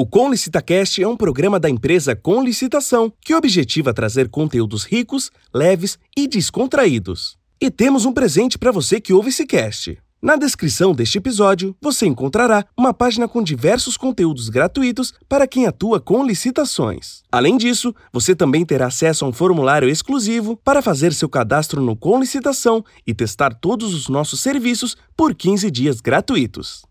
[0.00, 5.28] O Com LicitaCast é um programa da empresa Com Licitação que objetiva trazer conteúdos ricos,
[5.52, 7.36] leves e descontraídos.
[7.60, 9.98] E temos um presente para você que ouve esse cast.
[10.22, 15.98] Na descrição deste episódio, você encontrará uma página com diversos conteúdos gratuitos para quem atua
[15.98, 17.24] com licitações.
[17.32, 21.96] Além disso, você também terá acesso a um formulário exclusivo para fazer seu cadastro no
[21.96, 26.86] Com Licitação e testar todos os nossos serviços por 15 dias gratuitos.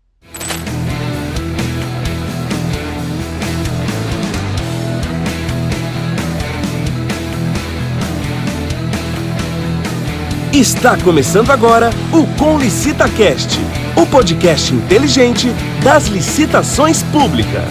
[10.52, 13.58] Está começando agora o Com LicitaCast,
[14.00, 15.46] o podcast inteligente
[15.84, 17.68] das licitações públicas.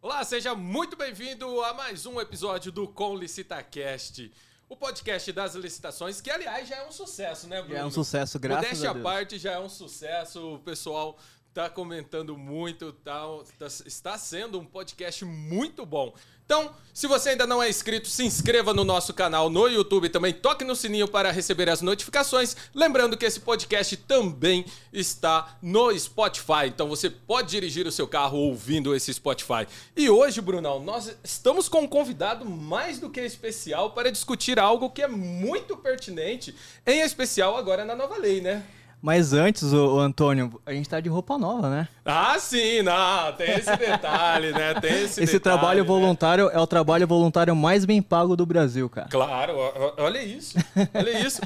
[0.00, 4.32] Olá, seja muito bem-vindo a mais um episódio do Com LicitaCast,
[4.68, 7.74] o podcast das licitações, que aliás já é um sucesso, né, Bruno?
[7.74, 9.06] Já é um sucesso, graças Modéstia a Deus.
[9.06, 11.18] à parte, já é um sucesso, o pessoal
[11.52, 13.22] tá comentando muito, tá,
[13.58, 16.14] tá- está sendo um podcast muito bom.
[16.50, 20.32] Então, se você ainda não é inscrito, se inscreva no nosso canal no YouTube também,
[20.32, 22.56] toque no sininho para receber as notificações.
[22.74, 28.36] Lembrando que esse podcast também está no Spotify, então você pode dirigir o seu carro
[28.36, 29.64] ouvindo esse Spotify.
[29.96, 34.90] E hoje, Brunão, nós estamos com um convidado mais do que especial para discutir algo
[34.90, 36.52] que é muito pertinente,
[36.84, 38.66] em especial agora na nova lei, né?
[39.02, 41.88] Mas antes, ô, Antônio, a gente tá de roupa nova, né?
[42.04, 44.74] Ah, sim, não, tem esse detalhe, né?
[44.74, 45.86] Tem esse, Esse detalhe, trabalho né?
[45.86, 49.08] voluntário é o trabalho voluntário mais bem pago do Brasil, cara.
[49.08, 49.54] Claro,
[49.96, 50.58] olha isso,
[50.94, 51.40] olha isso.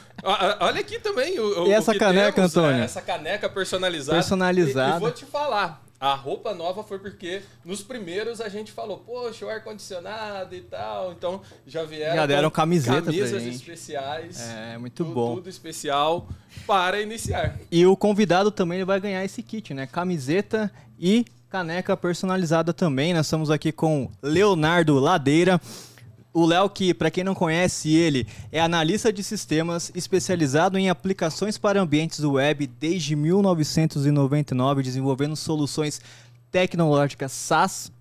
[0.61, 2.79] Olha aqui também o, o- E essa o que caneca, temos, Antônio?
[2.79, 2.85] né?
[2.87, 4.17] Essa caneca personalizada.
[4.19, 4.95] Personalizada.
[4.95, 8.99] E, e vou te falar, a roupa nova foi porque nos primeiros a gente falou,
[8.99, 11.13] poxa, o ar-condicionado e tal.
[11.13, 14.41] Então já vieram Já deram camiseta camisas especiais.
[14.41, 15.35] É, muito tudo, bom.
[15.37, 16.29] Tudo especial
[16.67, 17.59] para iniciar.
[17.71, 19.87] E o convidado também ele vai ganhar esse kit, né?
[19.87, 23.15] Camiseta e caneca personalizada também.
[23.15, 25.61] Nós estamos aqui com Leonardo Ladeira.
[26.35, 31.57] O Léo, que para quem não conhece ele, é analista de sistemas especializado em aplicações
[31.57, 36.01] para ambientes web desde 1999, desenvolvendo soluções
[36.51, 37.93] tecnológicas SaaS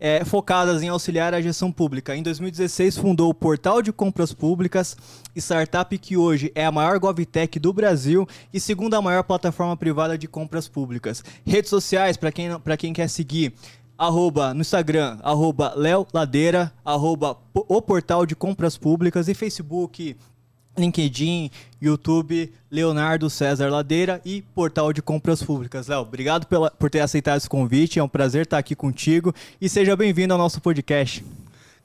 [0.00, 2.16] é, focadas em auxiliar a gestão pública.
[2.16, 4.96] Em 2016, fundou o Portal de Compras Públicas,
[5.36, 10.26] startup que hoje é a maior GovTech do Brasil e segunda maior plataforma privada de
[10.26, 11.22] compras públicas.
[11.44, 13.52] Redes sociais, para quem, quem quer seguir,
[14.00, 20.16] arroba no Instagram, arroba Léo Ladeira, arroba o Portal de Compras Públicas e Facebook,
[20.78, 21.50] LinkedIn,
[21.82, 25.86] YouTube, Leonardo César Ladeira e Portal de Compras Públicas.
[25.88, 29.68] Léo, obrigado pela- por ter aceitado esse convite, é um prazer estar aqui contigo e
[29.68, 31.22] seja bem-vindo ao nosso podcast.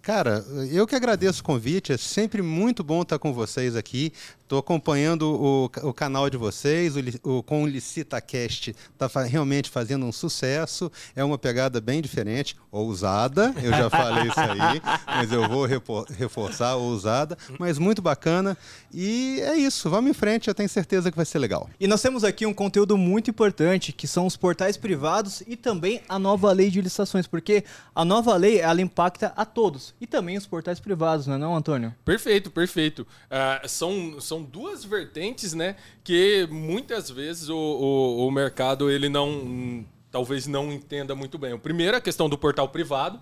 [0.06, 4.14] Cara, eu que agradeço o convite, é sempre muito bom estar com vocês aqui.
[4.40, 10.06] Estou acompanhando o, o canal de vocês, o, o com o LicitaCast está realmente fazendo
[10.06, 10.92] um sucesso.
[11.16, 16.76] É uma pegada bem diferente, ousada, eu já falei isso aí, mas eu vou reforçar,
[16.76, 18.56] ousada, mas muito bacana.
[18.94, 21.68] E é isso, vamos em frente, eu tenho certeza que vai ser legal.
[21.80, 26.04] E nós temos aqui um conteúdo muito importante, que são os portais privados e também
[26.08, 27.64] a nova lei de licitações, porque
[27.96, 31.56] a nova lei ela impacta a todos e também os portais privados, não é não,
[31.56, 31.94] Antônio?
[32.04, 33.08] Perfeito, perfeito.
[33.30, 35.76] Ah, são, são duas vertentes, né?
[36.04, 41.54] Que muitas vezes o, o, o mercado ele não talvez não entenda muito bem.
[41.54, 43.20] O primeiro é a questão do portal privado.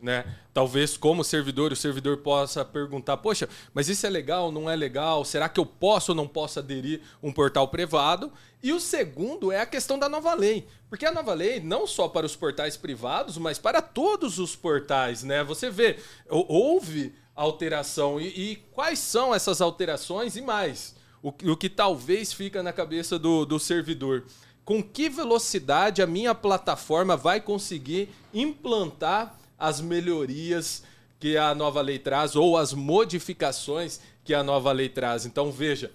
[0.00, 0.26] Né?
[0.52, 5.24] Talvez como servidor, o servidor possa perguntar: Poxa, mas isso é legal, não é legal?
[5.24, 8.30] Será que eu posso ou não posso aderir um portal privado?
[8.62, 10.66] E o segundo é a questão da nova lei.
[10.90, 15.22] Porque a nova lei, não só para os portais privados, mas para todos os portais,
[15.22, 15.42] né?
[15.42, 15.98] Você vê,
[16.28, 18.20] hou- houve alteração.
[18.20, 20.94] E, e quais são essas alterações e mais?
[21.22, 24.24] O, o que talvez fica na cabeça do, do servidor.
[24.64, 30.82] Com que velocidade a minha plataforma vai conseguir implantar as melhorias
[31.18, 35.24] que a nova lei traz ou as modificações que a nova lei traz?
[35.24, 35.90] Então veja,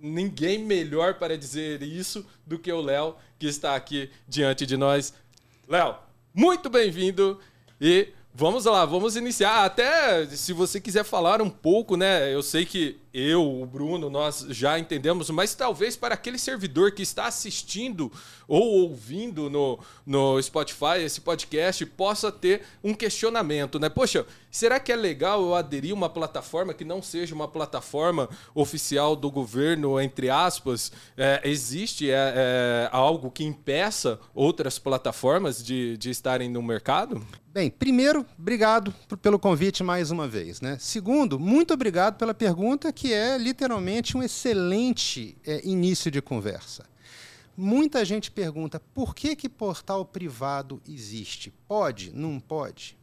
[0.00, 5.14] ninguém melhor para dizer isso do que o Léo, que está aqui diante de nós.
[5.68, 5.96] Léo,
[6.34, 7.38] muito bem-vindo
[7.80, 9.64] e vamos lá, vamos iniciar.
[9.64, 12.32] Até se você quiser falar um pouco, né?
[12.34, 17.02] Eu sei que eu, o Bruno, nós já entendemos, mas talvez para aquele servidor que
[17.02, 18.10] está assistindo
[18.48, 23.88] ou ouvindo no, no Spotify esse podcast possa ter um questionamento, né?
[23.88, 28.28] Poxa, será que é legal eu aderir a uma plataforma que não seja uma plataforma
[28.54, 30.92] oficial do governo, entre aspas?
[31.16, 37.24] É, existe é, é, algo que impeça outras plataformas de, de estarem no mercado?
[37.52, 40.62] Bem, primeiro, obrigado pelo convite mais uma vez.
[40.62, 40.78] Né?
[40.80, 46.84] Segundo, muito obrigado pela pergunta, é literalmente um excelente é, início de conversa.
[47.56, 51.50] Muita gente pergunta por que, que portal privado existe?
[51.66, 52.12] Pode?
[52.14, 52.98] Não pode?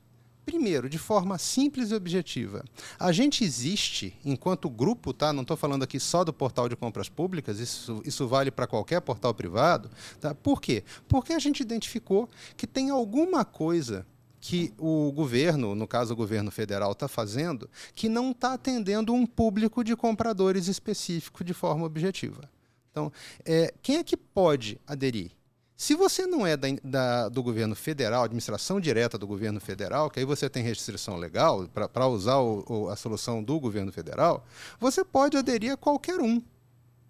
[0.45, 2.63] Primeiro, de forma simples e objetiva.
[2.99, 5.31] A gente existe enquanto grupo, tá?
[5.31, 8.99] Não estou falando aqui só do portal de compras públicas, isso, isso vale para qualquer
[9.01, 9.91] portal privado.
[10.19, 10.33] Tá?
[10.33, 10.83] Por quê?
[11.07, 14.07] Porque a gente identificou que tem alguma coisa
[14.39, 19.25] que o governo, no caso o governo federal, está fazendo, que não está atendendo um
[19.25, 22.50] público de compradores específico de forma objetiva.
[22.91, 23.12] Então,
[23.45, 25.31] é, quem é que pode aderir?
[25.75, 30.19] Se você não é da, da, do governo federal, administração direta do governo federal, que
[30.19, 34.45] aí você tem restrição legal para usar o, o, a solução do governo federal,
[34.77, 36.42] você pode aderir a qualquer um.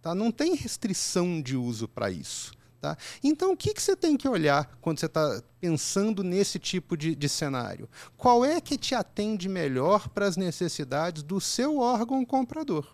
[0.04, 0.14] Tá?
[0.14, 2.52] Não tem restrição de uso para isso.
[2.82, 2.98] Tá?
[3.22, 7.14] Então, o que, que você tem que olhar quando você está pensando nesse tipo de,
[7.14, 7.90] de cenário?
[8.16, 12.88] Qual é que te atende melhor para as necessidades do seu órgão comprador?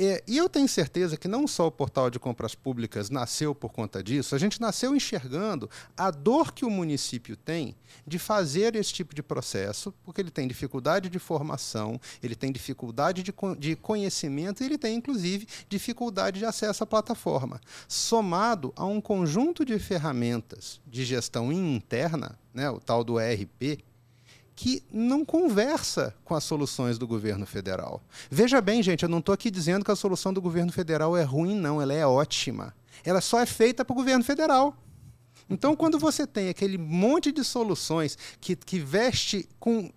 [0.00, 3.72] É, e eu tenho certeza que não só o portal de compras públicas nasceu por
[3.72, 7.74] conta disso, a gente nasceu enxergando a dor que o município tem
[8.06, 13.24] de fazer esse tipo de processo, porque ele tem dificuldade de formação, ele tem dificuldade
[13.24, 17.60] de, de conhecimento e ele tem, inclusive, dificuldade de acesso à plataforma.
[17.88, 23.82] Somado a um conjunto de ferramentas de gestão interna, né, o tal do ERP,
[24.58, 28.02] que não conversa com as soluções do governo federal.
[28.28, 31.22] Veja bem, gente, eu não estou aqui dizendo que a solução do governo federal é
[31.22, 32.74] ruim, não, ela é ótima.
[33.04, 34.76] Ela só é feita para o governo federal.
[35.48, 39.92] Então, quando você tem aquele monte de soluções que, que veste com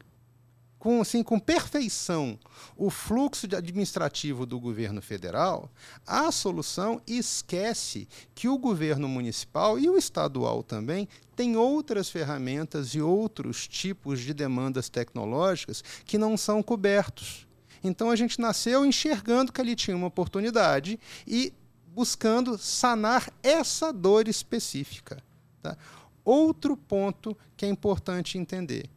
[0.81, 2.39] com, assim, com perfeição
[2.75, 5.69] o fluxo administrativo do governo federal,
[6.07, 13.00] a solução esquece que o governo municipal e o estadual também tem outras ferramentas e
[13.00, 17.45] outros tipos de demandas tecnológicas que não são cobertos.
[17.84, 21.54] Então a gente nasceu enxergando que ali tinha uma oportunidade e
[21.94, 25.22] buscando sanar essa dor específica.
[25.62, 25.77] Tá?
[26.25, 28.89] Outro ponto que é importante entender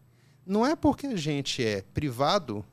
[0.46, 2.64] não é porque a gente é privado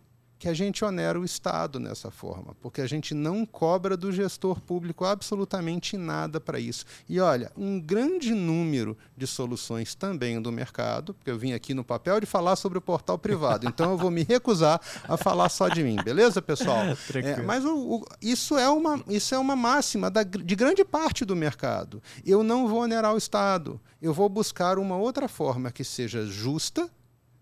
[0.41, 4.59] que a gente onera o Estado nessa forma, porque a gente não cobra do gestor
[4.59, 6.83] público absolutamente nada para isso.
[7.07, 11.83] E olha, um grande número de soluções também do mercado, porque eu vim aqui no
[11.83, 15.69] papel de falar sobre o portal privado, então eu vou me recusar a falar só
[15.69, 16.81] de mim, beleza, pessoal?
[17.13, 21.24] É, mas o, o, isso, é uma, isso é uma máxima da, de grande parte
[21.24, 22.01] do mercado.
[22.25, 26.89] Eu não vou onerar o Estado, eu vou buscar uma outra forma que seja justa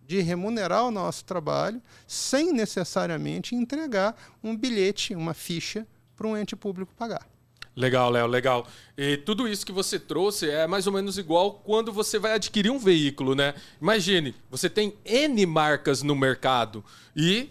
[0.09, 5.85] de remunerar o nosso trabalho sem necessariamente entregar um bilhete, uma ficha
[6.17, 7.27] para um ente público pagar.
[7.75, 8.67] Legal, Léo, legal.
[8.97, 12.71] E tudo isso que você trouxe é mais ou menos igual quando você vai adquirir
[12.71, 13.53] um veículo, né?
[13.79, 16.83] Imagine, você tem N marcas no mercado
[17.15, 17.47] e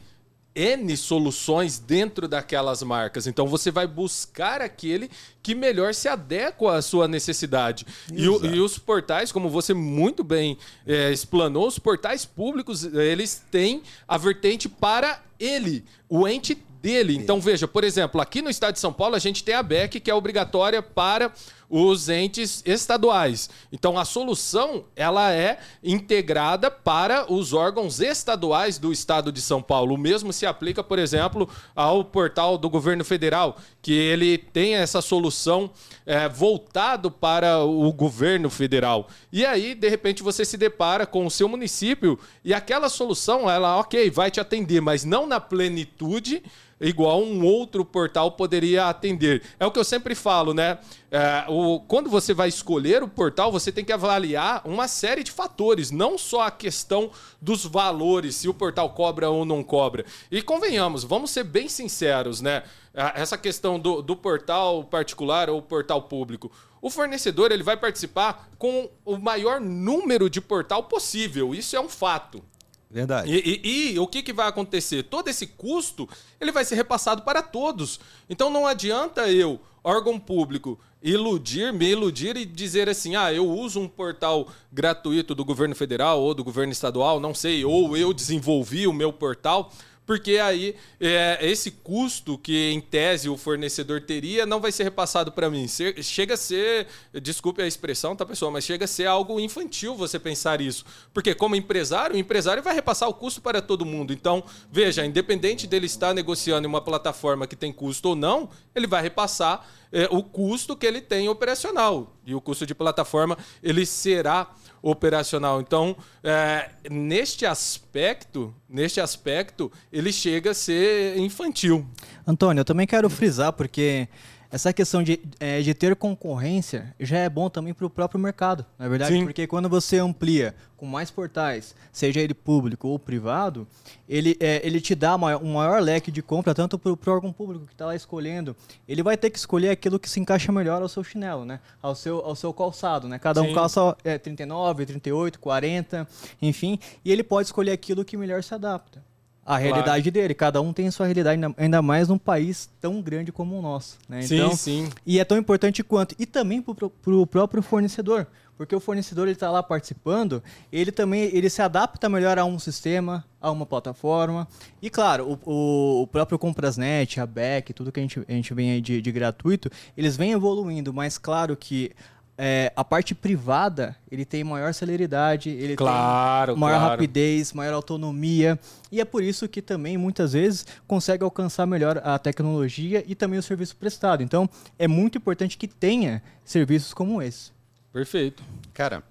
[0.58, 3.28] N soluções dentro daquelas marcas.
[3.28, 5.08] Então você vai buscar aquele
[5.40, 7.86] que melhor se adequa à sua necessidade.
[8.12, 13.44] E, o, e, os portais, como você muito bem é, explanou, os portais públicos, eles
[13.50, 17.14] têm a vertente para ele, o ente dele.
[17.14, 20.00] Então veja, por exemplo, aqui no estado de São Paulo a gente tem a BEC
[20.00, 21.32] que é obrigatória para
[21.68, 23.50] os entes estaduais.
[23.70, 29.94] Então a solução ela é integrada para os órgãos estaduais do estado de São Paulo.
[29.94, 35.02] O mesmo se aplica, por exemplo, ao portal do governo federal, que ele tem essa
[35.02, 35.70] solução
[36.06, 39.08] é, voltado para o governo federal.
[39.32, 43.78] E aí, de repente, você se depara com o seu município e aquela solução, ela,
[43.78, 46.42] ok, vai te atender, mas não na plenitude
[46.80, 49.42] igual um outro portal poderia atender.
[49.58, 50.78] É o que eu sempre falo, né?
[51.10, 55.30] É, o, quando você vai escolher o portal, você tem que avaliar uma série de
[55.30, 60.04] fatores, não só a questão dos valores, se o portal cobra ou não cobra.
[60.30, 62.62] E convenhamos, vamos ser bem sinceros, né?
[62.94, 66.50] É, essa questão do, do portal particular ou portal público.
[66.80, 71.54] O fornecedor ele vai participar com o maior número de portal possível.
[71.54, 72.42] Isso é um fato.
[72.90, 73.30] Verdade.
[73.30, 75.02] E, e, e, o que, que vai acontecer?
[75.02, 76.08] Todo esse custo
[76.40, 78.00] ele vai ser repassado para todos.
[78.30, 83.80] Então não adianta eu, órgão público, iludir, me iludir e dizer assim: ah, eu uso
[83.80, 88.86] um portal gratuito do governo federal ou do governo estadual, não sei, ou eu desenvolvi
[88.86, 89.70] o meu portal
[90.08, 95.30] porque aí é, esse custo que em tese o fornecedor teria não vai ser repassado
[95.30, 95.68] para mim.
[96.00, 96.86] Chega a ser,
[97.20, 100.86] desculpe a expressão, tá pessoal, mas chega a ser algo infantil você pensar isso.
[101.12, 104.10] Porque como empresário, o empresário vai repassar o custo para todo mundo.
[104.10, 108.86] Então, veja, independente dele estar negociando em uma plataforma que tem custo ou não, ele
[108.86, 112.16] vai repassar é, o custo que ele tem operacional.
[112.24, 115.60] E o custo de plataforma ele será operacional.
[115.60, 121.86] Então, é, neste aspecto, neste aspecto, ele chega a ser infantil.
[122.26, 124.08] Antônio, eu também quero frisar porque
[124.50, 128.64] essa questão de, é, de ter concorrência já é bom também para o próprio mercado,
[128.78, 129.12] na é verdade?
[129.12, 129.24] Sim.
[129.24, 133.66] Porque quando você amplia com mais portais, seja ele público ou privado,
[134.08, 137.32] ele, é, ele te dá maior, um maior leque de compra, tanto para o órgão
[137.32, 138.56] público que está lá escolhendo.
[138.88, 141.60] Ele vai ter que escolher aquilo que se encaixa melhor ao seu chinelo, né?
[141.82, 143.08] ao, seu, ao seu calçado.
[143.08, 143.18] Né?
[143.18, 146.08] Cada um calça é, 39, 38, 40,
[146.40, 149.07] enfim, e ele pode escolher aquilo que melhor se adapta
[149.48, 150.10] a realidade claro.
[150.10, 150.34] dele.
[150.34, 153.96] Cada um tem a sua realidade, ainda mais num país tão grande como o nosso.
[154.06, 154.20] Né?
[154.22, 154.90] Então, sim, sim.
[155.06, 156.14] E é tão importante quanto.
[156.18, 158.26] E também para o próprio fornecedor.
[158.58, 163.24] Porque o fornecedor está lá participando, ele também ele se adapta melhor a um sistema,
[163.40, 164.48] a uma plataforma.
[164.82, 168.72] E claro, o, o, próprio Comprasnet, a Beck, tudo que a gente, a gente vem
[168.72, 171.92] aí de, de gratuito, eles vêm evoluindo, mas claro que
[172.40, 176.90] é, a parte privada ele tem maior celeridade, ele claro, tem maior claro.
[176.92, 178.56] rapidez, maior autonomia
[178.92, 183.40] e é por isso que também muitas vezes consegue alcançar melhor a tecnologia e também
[183.40, 184.22] o serviço prestado.
[184.22, 187.50] Então é muito importante que tenha serviços como esse.
[187.92, 188.42] Perfeito.
[188.72, 189.02] Cara,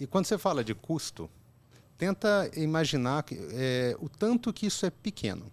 [0.00, 1.28] e quando você fala de custo,
[1.98, 5.52] tenta imaginar é, o tanto que isso é pequeno.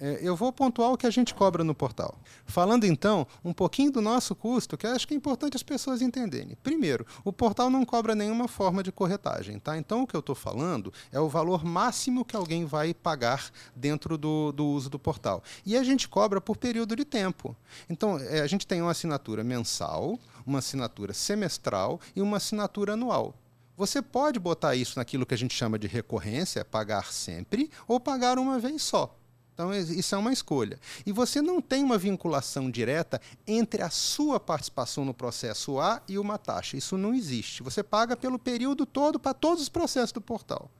[0.00, 2.18] É, eu vou pontuar o que a gente cobra no portal.
[2.46, 6.00] Falando então um pouquinho do nosso custo, que eu acho que é importante as pessoas
[6.00, 6.56] entenderem.
[6.62, 9.76] Primeiro, o portal não cobra nenhuma forma de corretagem, tá?
[9.76, 14.16] Então o que eu estou falando é o valor máximo que alguém vai pagar dentro
[14.16, 15.42] do, do uso do portal.
[15.66, 17.56] E a gente cobra por período de tempo.
[17.90, 23.34] Então é, a gente tem uma assinatura mensal, uma assinatura semestral e uma assinatura anual.
[23.76, 28.38] Você pode botar isso naquilo que a gente chama de recorrência, pagar sempre, ou pagar
[28.38, 29.17] uma vez só.
[29.58, 30.78] Então, isso é uma escolha.
[31.04, 36.16] E você não tem uma vinculação direta entre a sua participação no processo A e
[36.16, 36.76] uma taxa.
[36.76, 37.64] Isso não existe.
[37.64, 40.70] Você paga pelo período todo para todos os processos do portal.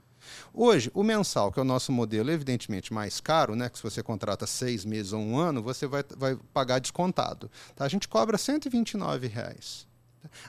[0.55, 3.69] Hoje, o mensal, que é o nosso modelo, evidentemente mais caro, né?
[3.69, 7.51] Que se você contrata seis meses ou um ano, você vai, vai pagar descontado.
[7.75, 7.85] Tá?
[7.85, 9.88] A gente cobra 129 reais.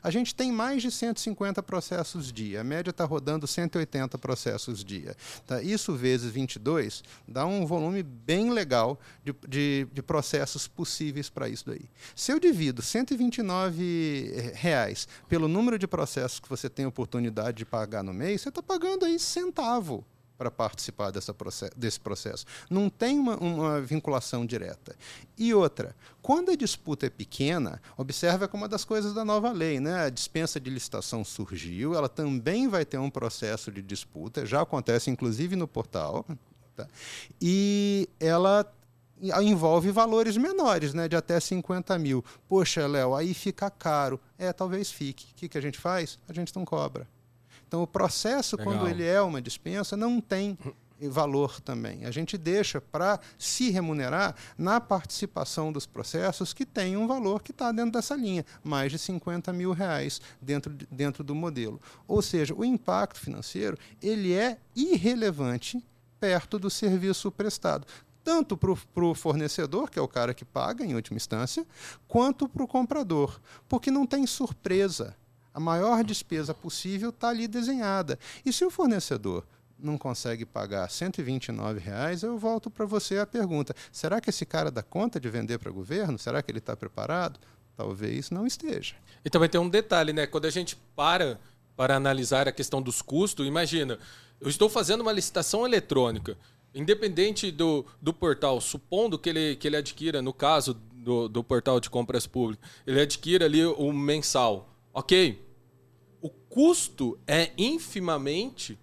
[0.01, 2.61] A gente tem mais de 150 processos dia.
[2.61, 5.15] A média está rodando 180 processos dia.
[5.45, 5.61] Tá?
[5.61, 11.65] Isso vezes 22 dá um volume bem legal de, de, de processos possíveis para isso
[11.67, 11.89] daí.
[12.15, 18.03] Se eu divido 129 reais pelo número de processos que você tem oportunidade de pagar
[18.03, 20.05] no mês, você está pagando aí centavo
[20.39, 22.45] para participar desse processo.
[22.69, 24.95] Não tem uma, uma, vinculação direta.
[25.37, 29.81] E outra, quando a disputa é pequena, observa como uma das coisas da nova lei,
[29.81, 30.05] né?
[30.05, 35.09] A dispensa de licitação surgiu, ela também vai ter um processo de disputa, já acontece
[35.09, 36.25] inclusive no portal,
[36.73, 36.87] tá?
[37.41, 38.65] e ela
[39.41, 42.23] envolve valores menores, né, de até 50 mil.
[42.47, 44.17] Poxa, Léo, aí fica caro.
[44.37, 45.33] É, talvez fique.
[45.33, 46.17] O que, que a gente faz?
[46.29, 47.05] A gente não cobra.
[47.69, 48.73] Então, o processo, Legal.
[48.73, 50.57] quando ele é uma dispensa, não tem
[51.07, 52.03] valor também.
[52.03, 57.51] A gente deixa para se remunerar na participação dos processos que tem um valor que
[57.51, 61.79] está dentro dessa linha, mais de 50 mil reais dentro, dentro do modelo.
[62.07, 65.81] Ou seja, o impacto financeiro ele é irrelevante
[66.19, 67.85] perto do serviço prestado
[68.21, 71.65] tanto para o fornecedor, que é o cara que paga em última instância,
[72.07, 75.15] quanto para o comprador, porque não tem surpresa.
[75.53, 78.19] A maior despesa possível está ali desenhada.
[78.45, 79.43] E se o fornecedor
[79.77, 84.69] não consegue pagar 129 reais, eu volto para você a pergunta: será que esse cara
[84.69, 86.19] dá conta de vender para o governo?
[86.19, 87.39] Será que ele está preparado?
[87.75, 88.95] Talvez não esteja.
[89.23, 90.27] E também tem um detalhe, né?
[90.27, 91.39] Quando a gente para
[91.75, 93.97] para analisar a questão dos custos, imagina,
[94.41, 96.37] eu estou fazendo uma licitação eletrônica.
[96.75, 101.79] Independente do, do portal, supondo que ele, que ele adquira, no caso do, do portal
[101.79, 105.41] de compras públicas, ele adquira ali o mensal Ok.
[106.21, 108.77] O custo é infimamente.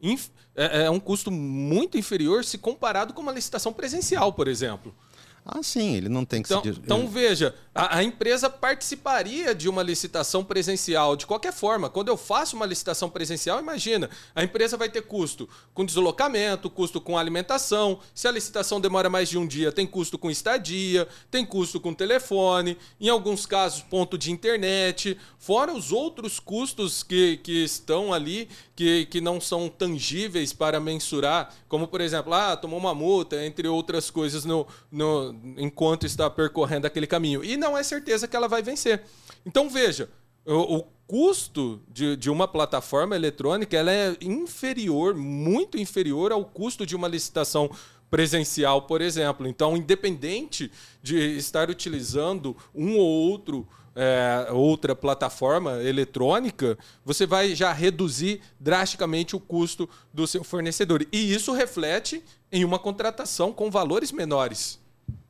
[0.00, 4.94] Inf, é, é um custo muito inferior se comparado com uma licitação presencial, por exemplo.
[5.42, 6.68] Ah, sim, ele não tem que então, se.
[6.68, 11.88] Então, veja, a, a, empresa participaria de uma licitação presencial de qualquer forma.
[11.88, 17.00] Quando eu faço uma licitação presencial, imagina, a empresa vai ter custo com deslocamento, custo
[17.00, 18.00] com alimentação.
[18.12, 21.94] Se a licitação demora mais de um dia, tem custo com estadia, tem custo com
[21.94, 28.48] telefone, em alguns casos, ponto de internet, fora os outros custos que, que estão ali,
[28.74, 33.68] que, que não são tangíveis para mensurar, como, por exemplo, ah, tomou uma multa, entre
[33.68, 37.44] outras coisas, no, no enquanto está percorrendo aquele caminho.
[37.44, 39.02] E não é certeza que ela vai vencer.
[39.44, 40.08] Então veja,
[40.44, 46.84] o, o custo de, de uma plataforma eletrônica ela é inferior, muito inferior ao custo
[46.84, 47.70] de uma licitação
[48.10, 49.46] presencial, por exemplo.
[49.46, 50.70] Então, independente
[51.02, 53.68] de estar utilizando um ou outro
[54.00, 61.04] é, outra plataforma eletrônica, você vai já reduzir drasticamente o custo do seu fornecedor.
[61.10, 62.22] E isso reflete
[62.52, 64.78] em uma contratação com valores menores.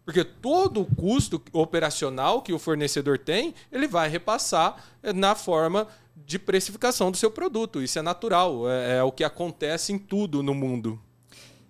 [0.08, 5.86] Porque todo o custo operacional que o fornecedor tem, ele vai repassar eh, na forma
[6.16, 7.82] de precificação do seu produto.
[7.82, 10.98] Isso é natural, é, é o que acontece em tudo no mundo.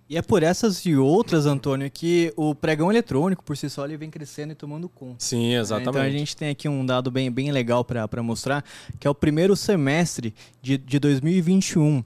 [0.07, 3.97] E é por essas e outras, Antônio, que o pregão eletrônico, por si só, ele
[3.97, 5.17] vem crescendo e tomando conta.
[5.19, 5.89] Sim, exatamente.
[5.89, 8.63] Então a gente tem aqui um dado bem, bem legal para mostrar,
[8.97, 12.01] que é o primeiro semestre de, de 2021.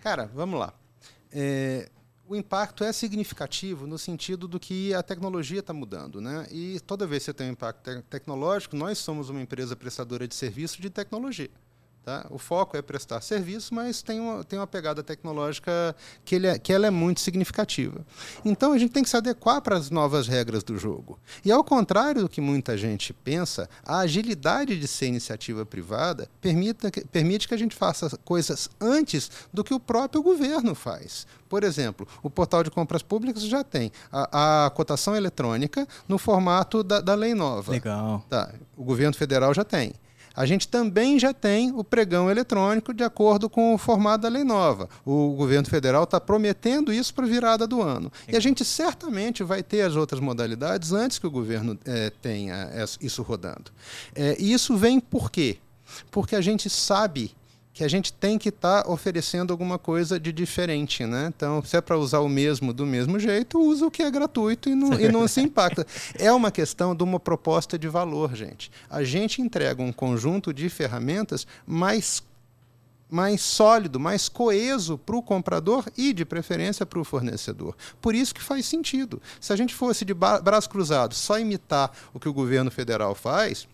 [0.05, 0.75] Cara, vamos lá.
[1.33, 1.89] É,
[2.29, 6.21] o impacto é significativo no sentido do que a tecnologia está mudando.
[6.21, 6.47] Né?
[6.51, 10.29] E toda vez que você tem um impacto te tecnológico, nós somos uma empresa prestadora
[10.29, 11.49] de serviço de tecnologia.
[12.05, 12.27] Tá?
[12.29, 16.59] O foco é prestar serviço, mas tem uma, tem uma pegada tecnológica que, ele é,
[16.59, 18.05] que ela é muito significativa.
[18.45, 21.19] Então a gente tem que se adequar para as novas regras do jogo.
[21.43, 26.91] E ao contrário do que muita gente pensa, a agilidade de ser iniciativa privada permita,
[27.11, 31.27] permite que a gente faça coisas antes do que o próprio governo faz.
[31.49, 36.85] Por exemplo, o portal de compras públicas já tem a, a cotação eletrônica no formato
[36.85, 37.73] da, da lei nova.
[37.73, 38.23] Legal.
[38.29, 39.95] Tá, o governo federal já tem.
[40.37, 44.43] A gente também já tem o pregão eletrônico de acordo com o formato da lei
[44.43, 44.89] nova.
[45.05, 48.11] O governo federal está prometendo isso para a virada do ano.
[48.27, 52.71] E a gente certamente vai ter as outras modalidades antes que o governo é, tenha
[53.01, 53.71] isso rodando.
[54.15, 55.59] É, e isso vem por quê?
[56.11, 57.31] Porque a gente sabe
[57.75, 61.33] que a gente tem que estar tá oferecendo alguma coisa de diferente, né?
[61.35, 64.71] Então, se é para usar o mesmo do mesmo jeito, usa o que é gratuito
[64.71, 65.85] e não, e não se impacta.
[66.15, 68.71] É uma questão de uma proposta de valor, gente.
[68.89, 72.23] A gente entrega um conjunto de ferramentas mais
[73.11, 77.77] mais sólido, mais coeso para o comprador e, de preferência, para o fornecedor.
[78.01, 79.23] Por isso que faz sentido.
[79.41, 83.69] Se a gente fosse de braço cruzado só imitar o que o governo federal faz,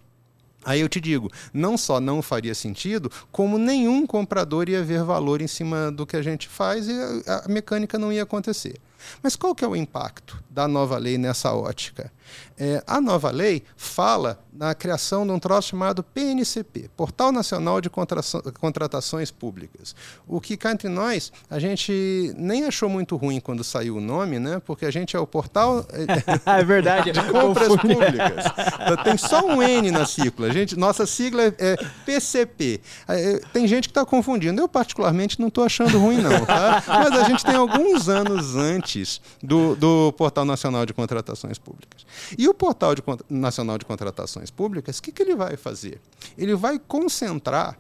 [0.65, 5.41] Aí eu te digo, não só não faria sentido, como nenhum comprador ia ver valor
[5.41, 6.93] em cima do que a gente faz e
[7.27, 8.77] a mecânica não ia acontecer.
[9.23, 12.13] Mas qual que é o impacto da nova lei nessa ótica?
[12.59, 17.89] É, a nova lei fala na criação de um troço chamado PNCP, Portal Nacional de
[17.91, 19.95] Contratações Públicas.
[20.27, 24.39] O que cá entre nós, a gente nem achou muito ruim quando saiu o nome,
[24.39, 24.61] né?
[24.65, 25.87] Porque a gente é o portal
[26.47, 27.13] é verdade.
[27.13, 28.45] de compras públicas.
[28.83, 30.49] Então, tem só um N na sigla.
[30.49, 32.81] A gente, nossa sigla é, PCP.
[33.09, 34.61] É, tem gente que está confundindo.
[34.61, 36.45] Eu, particularmente, não estou achando ruim, não.
[36.45, 36.83] Tá?
[36.87, 42.05] Mas a gente tem alguns anos antes do, do Portal Nacional de Contratações Públicas.
[42.37, 46.01] E o Portal de, Nacional de Contratações Públicas, o que, que ele vai fazer?
[46.37, 47.79] Ele vai concentrar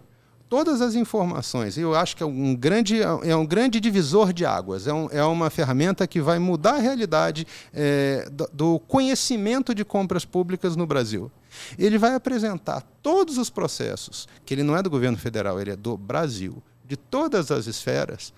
[0.50, 1.78] todas as informações.
[1.78, 4.88] Eu acho que é um grande, é um grande divisor de águas.
[4.88, 10.24] É, um, é uma ferramenta que vai mudar a realidade é, do conhecimento de compras
[10.24, 11.30] públicas no Brasil.
[11.78, 15.76] Ele vai apresentar todos os processos, que ele não é do governo federal, ele é
[15.76, 18.33] do Brasil, de todas as esferas,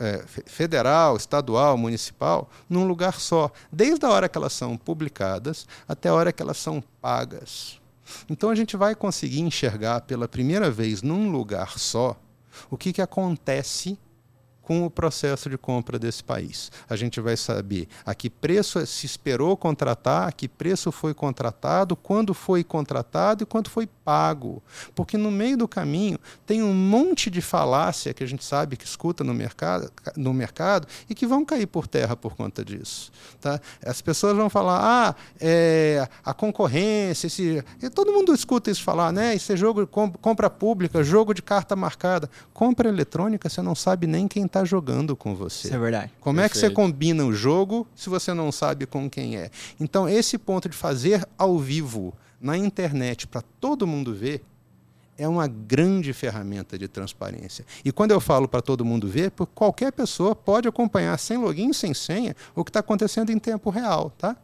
[0.00, 6.08] é, federal, estadual, municipal, num lugar só, desde a hora que elas são publicadas até
[6.08, 7.80] a hora que elas são pagas.
[8.28, 12.16] Então a gente vai conseguir enxergar pela primeira vez num lugar só
[12.70, 13.98] o que, que acontece
[14.62, 16.70] com o processo de compra desse país.
[16.88, 21.96] A gente vai saber a que preço se esperou contratar, a que preço foi contratado,
[21.96, 24.62] quando foi contratado e quanto foi pago.
[24.94, 28.84] Porque no meio do caminho tem um monte de falácia que a gente sabe que
[28.84, 33.10] escuta no mercado, no mercado e que vão cair por terra por conta disso.
[33.40, 33.60] Tá?
[33.84, 37.64] As pessoas vão falar, ah, é, a concorrência, esse...
[37.82, 39.34] E todo mundo escuta isso falar, né?
[39.34, 42.30] Isso é jogo compra pública, jogo de carta marcada.
[42.52, 45.68] Compra eletrônica, você não sabe nem quem está jogando com você.
[45.68, 46.12] Isso é verdade.
[46.20, 46.44] Como Perfeito.
[46.44, 49.50] é que você combina o jogo se você não sabe com quem é?
[49.80, 54.44] Então, esse ponto de fazer ao vivo na internet para todo mundo ver
[55.16, 57.64] é uma grande ferramenta de transparência.
[57.84, 61.94] E quando eu falo para todo mundo ver, qualquer pessoa pode acompanhar sem login, sem
[61.94, 64.36] senha, o que está acontecendo em tempo real, tá?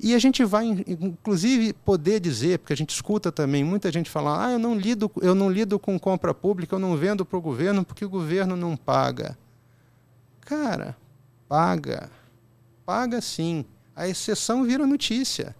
[0.00, 4.46] E a gente vai, inclusive, poder dizer, porque a gente escuta também muita gente falar:
[4.46, 7.42] ah, eu não lido, eu não lido com compra pública, eu não vendo para o
[7.42, 9.36] governo porque o governo não paga.
[10.40, 10.96] Cara,
[11.48, 12.10] paga.
[12.84, 13.64] Paga sim.
[13.94, 15.54] A exceção vira notícia.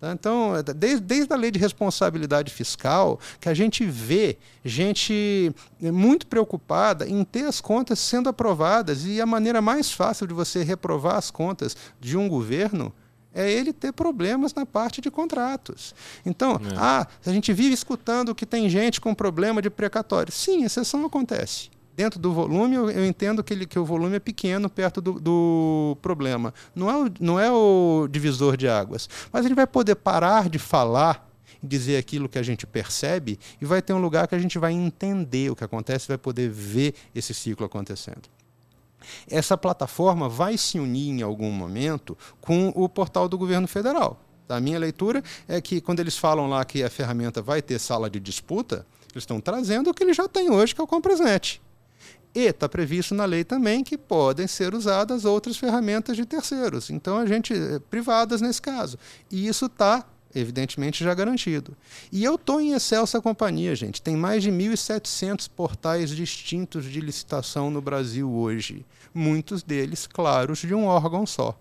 [0.00, 0.12] Tá?
[0.12, 7.06] Então, desde, desde a lei de responsabilidade fiscal, que a gente vê gente muito preocupada
[7.06, 11.30] em ter as contas sendo aprovadas, e a maneira mais fácil de você reprovar as
[11.30, 12.92] contas de um governo
[13.34, 15.94] é ele ter problemas na parte de contratos.
[16.24, 16.76] Então, é.
[16.76, 20.32] ah, a gente vive escutando que tem gente com problema de precatório.
[20.32, 24.18] Sim, exceção acontece dentro do volume, eu, eu entendo que, ele, que o volume é
[24.18, 26.54] pequeno perto do, do problema.
[26.74, 29.06] Não é, o, não é o divisor de águas.
[29.30, 31.28] Mas gente vai poder parar de falar
[31.62, 34.72] dizer aquilo que a gente percebe e vai ter um lugar que a gente vai
[34.72, 38.22] entender o que acontece, vai poder ver esse ciclo acontecendo.
[39.28, 44.20] Essa plataforma vai se unir em algum momento com o portal do governo federal.
[44.48, 48.10] A minha leitura é que quando eles falam lá que a ferramenta vai ter sala
[48.10, 51.60] de disputa, eles estão trazendo o que ele já tem hoje, que é o Compresnet.
[52.34, 57.18] E está previsto na lei também que podem ser usadas outras ferramentas de terceiros, então
[57.18, 58.96] a gente eh, privadas nesse caso.
[59.30, 61.76] E isso está evidentemente já garantido.
[62.12, 64.00] E eu estou em excelsa companhia, gente.
[64.00, 70.74] Tem mais de 1.700 portais distintos de licitação no Brasil hoje, muitos deles, claros, de
[70.74, 71.58] um órgão só.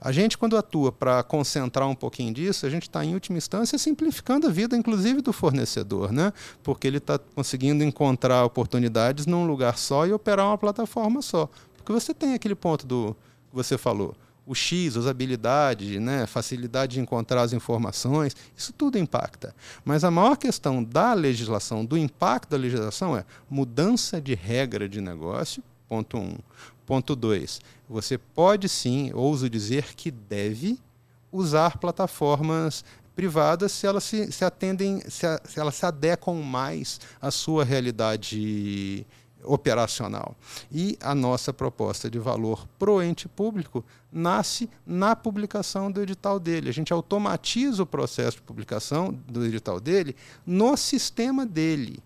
[0.00, 3.78] A gente, quando atua para concentrar um pouquinho disso, a gente está, em última instância,
[3.78, 6.32] simplificando a vida, inclusive, do fornecedor, né?
[6.62, 11.48] porque ele está conseguindo encontrar oportunidades num lugar só e operar uma plataforma só.
[11.76, 13.16] Porque você tem aquele ponto do
[13.48, 14.14] que você falou.
[14.46, 19.54] O X, usabilidade, né, facilidade de encontrar as informações, isso tudo impacta.
[19.84, 25.00] Mas a maior questão da legislação, do impacto da legislação é mudança de regra de
[25.00, 26.38] negócio, ponto um.
[26.86, 27.60] Ponto 2.
[27.88, 30.78] Você pode sim, ouso dizer que deve,
[31.32, 32.84] usar plataformas
[33.16, 37.64] privadas se elas se, se atendem, se, a, se elas se adequam mais à sua
[37.64, 39.06] realidade
[39.46, 40.36] operacional.
[40.70, 46.68] E a nossa proposta de valor pro ente público nasce na publicação do edital dele.
[46.68, 52.02] A gente automatiza o processo de publicação do edital dele no sistema dele.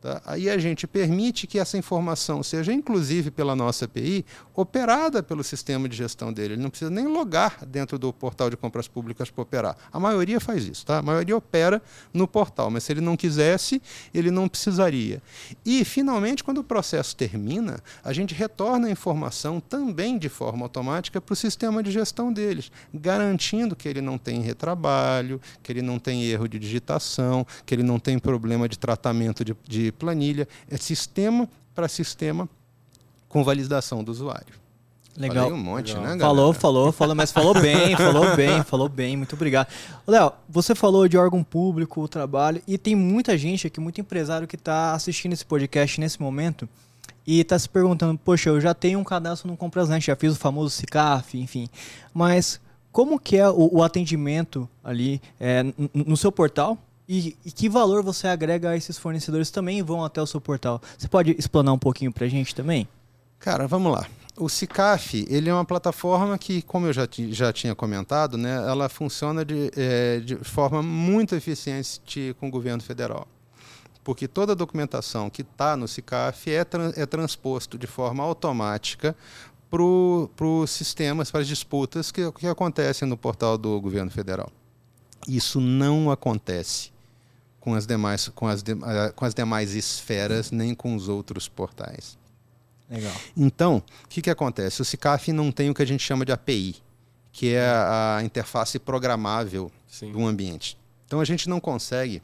[0.00, 0.22] Tá?
[0.24, 5.86] Aí a gente permite que essa informação seja, inclusive pela nossa API, operada pelo sistema
[5.86, 6.54] de gestão dele.
[6.54, 9.76] Ele não precisa nem logar dentro do portal de compras públicas para operar.
[9.92, 10.98] A maioria faz isso, tá?
[10.98, 11.82] A maioria opera
[12.14, 13.82] no portal, mas se ele não quisesse,
[14.14, 15.22] ele não precisaria.
[15.66, 21.20] E, finalmente, quando o processo termina, a gente retorna a informação também de forma automática
[21.20, 25.98] para o sistema de gestão deles, garantindo que ele não tem retrabalho, que ele não
[25.98, 30.76] tem erro de digitação, que ele não tem problema de tratamento de, de planilha, é
[30.76, 32.48] sistema para sistema
[33.28, 34.60] com validação do usuário.
[35.16, 35.44] Legal.
[35.44, 36.02] Falei um monte, Legal.
[36.02, 36.20] né, galera?
[36.28, 39.68] Falou, falou, falou, mas falou bem, falou bem, falou bem, muito obrigado.
[40.06, 44.46] Léo, você falou de órgão público, o trabalho, e tem muita gente aqui, muito empresário
[44.46, 46.68] que está assistindo esse podcast nesse momento
[47.26, 50.38] e está se perguntando, poxa, eu já tenho um cadastro no Comprasnet, já fiz o
[50.38, 51.68] famoso CICAF, enfim,
[52.14, 56.78] mas como que é o, o atendimento ali é, no seu portal,
[57.12, 60.80] e, e, que valor você agrega a esses fornecedores também vão até o seu portal?
[60.96, 62.86] Você pode explanar um pouquinho para a gente também?
[63.40, 64.06] Cara, vamos lá.
[64.36, 68.88] O CICAF ele é uma plataforma que, como eu já, já tinha comentado, né, ela
[68.88, 73.26] funciona de, é, de forma muito eficiente com o governo federal.
[74.04, 79.16] Porque toda a documentação que está no CICAF é, tra é transposto de forma automática
[79.68, 84.48] para os sistemas, para as disputas que, que acontecem no portal do governo federal.
[85.26, 86.92] Isso não acontece
[87.60, 91.48] com as demais, com as, de, uh, com as demais esferas, nem com os outros
[91.48, 92.18] portais.
[92.88, 93.12] Legal.
[93.36, 94.82] Então, o que, que acontece?
[94.82, 96.76] O CICAF não tem o que a gente chama de API,
[97.30, 100.10] que é a interface programável Sim.
[100.10, 100.76] do ambiente.
[101.06, 102.20] Então, a gente não consegue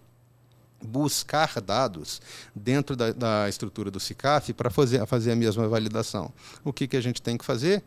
[0.83, 2.21] buscar dados
[2.55, 6.33] dentro da, da estrutura do CICAF para fazer, fazer a mesma validação.
[6.65, 7.83] O que, que a gente tem que fazer?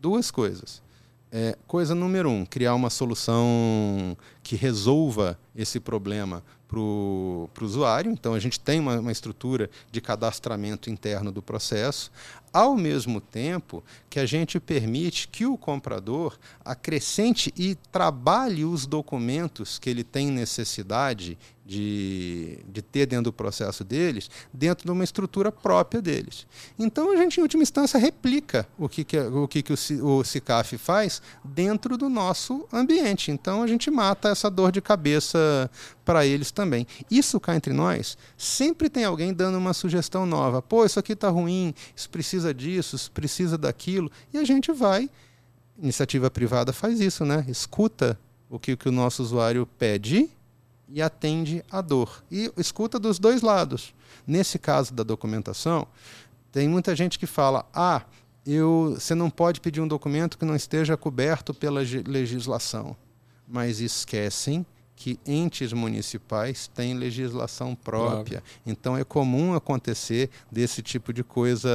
[0.00, 0.82] Duas coisas.
[1.30, 8.12] É, coisa número um, criar uma solução que resolva esse problema para o usuário.
[8.12, 12.10] Então, a gente tem uma, uma estrutura de cadastramento interno do processo,
[12.52, 19.78] ao mesmo tempo que a gente permite que o comprador acrescente e trabalhe os documentos
[19.78, 25.50] que ele tem necessidade de, de ter dentro do processo deles, dentro de uma estrutura
[25.50, 26.46] própria deles.
[26.78, 29.76] Então a gente, em última instância, replica o que, que, o, que, que o,
[30.06, 33.30] o CICAF faz dentro do nosso ambiente.
[33.30, 35.70] Então a gente mata essa dor de cabeça
[36.04, 36.86] para eles também.
[37.10, 40.60] Isso cá entre nós, sempre tem alguém dando uma sugestão nova.
[40.60, 44.10] Pô, isso aqui está ruim, isso precisa disso, isso precisa daquilo.
[44.32, 45.08] E a gente vai.
[45.78, 47.44] Iniciativa privada faz isso, né?
[47.48, 48.18] Escuta
[48.48, 50.30] o que, que o nosso usuário pede
[50.88, 52.22] e atende a dor.
[52.30, 53.94] E escuta dos dois lados.
[54.26, 55.86] Nesse caso da documentação,
[56.52, 58.02] tem muita gente que fala: ah,
[58.46, 62.96] eu, você não pode pedir um documento que não esteja coberto pela legislação.
[63.46, 64.64] Mas esquecem
[64.96, 68.40] que entes municipais têm legislação própria.
[68.40, 68.60] Claro.
[68.64, 71.68] Então é comum acontecer desse tipo de coisa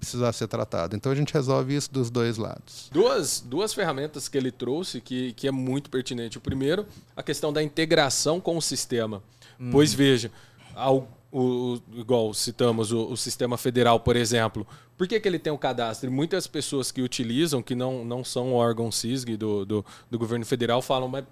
[0.00, 0.96] precisar ser tratado.
[0.96, 2.88] Então a gente resolve isso dos dois lados.
[2.90, 6.38] Duas, duas ferramentas que ele trouxe que, que é muito pertinente.
[6.38, 9.22] O primeiro, a questão da integração com o sistema.
[9.60, 9.70] Hum.
[9.70, 10.32] Pois veja,
[10.74, 14.66] ao, o, igual citamos o, o, sistema federal, por exemplo.
[14.98, 16.12] Por que, que ele tem o um cadastro?
[16.12, 20.82] Muitas pessoas que utilizam, que não, não são órgão CISG do, do, do governo federal,
[20.82, 21.24] falam, mas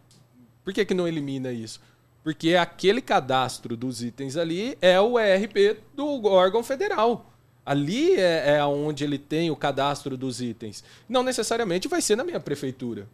[0.65, 1.81] por que, que não elimina isso?
[2.25, 7.27] Porque aquele cadastro dos itens ali é o ERP do órgão federal.
[7.65, 10.83] Ali é, é onde ele tem o cadastro dos itens.
[11.09, 13.07] Não necessariamente vai ser na minha prefeitura.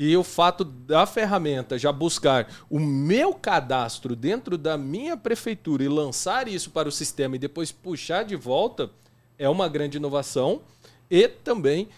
[0.00, 5.88] E o fato da ferramenta já buscar o meu cadastro dentro da minha prefeitura e
[5.88, 8.88] lançar isso para o sistema e depois puxar de volta
[9.36, 10.62] é uma grande inovação
[11.10, 11.88] e também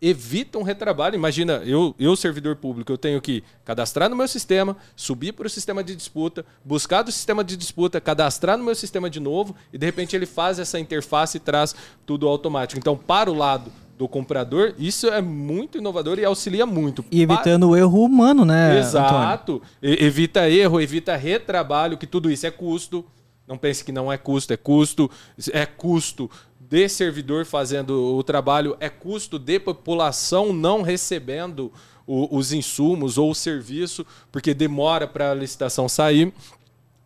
[0.00, 1.16] evita um retrabalho.
[1.16, 5.50] Imagina, eu, eu, servidor público, eu tenho que cadastrar no meu sistema, subir para o
[5.50, 9.78] sistema de disputa, buscar do sistema de disputa, cadastrar no meu sistema de novo e
[9.78, 11.74] de repente ele faz essa interface e traz
[12.06, 12.78] tudo automático.
[12.78, 17.04] Então, para o lado do comprador, isso é muito inovador e auxilia muito.
[17.10, 17.72] E evitando para...
[17.72, 18.78] o erro humano, né?
[18.78, 19.60] Exato.
[19.82, 23.04] evita erro, evita retrabalho, que tudo isso é custo.
[23.44, 25.10] Não pense que não é custo, é custo.
[25.52, 26.30] É custo
[26.60, 31.72] de servidor fazendo o trabalho, é custo de população não recebendo
[32.06, 36.32] o, os insumos ou o serviço, porque demora para a licitação sair.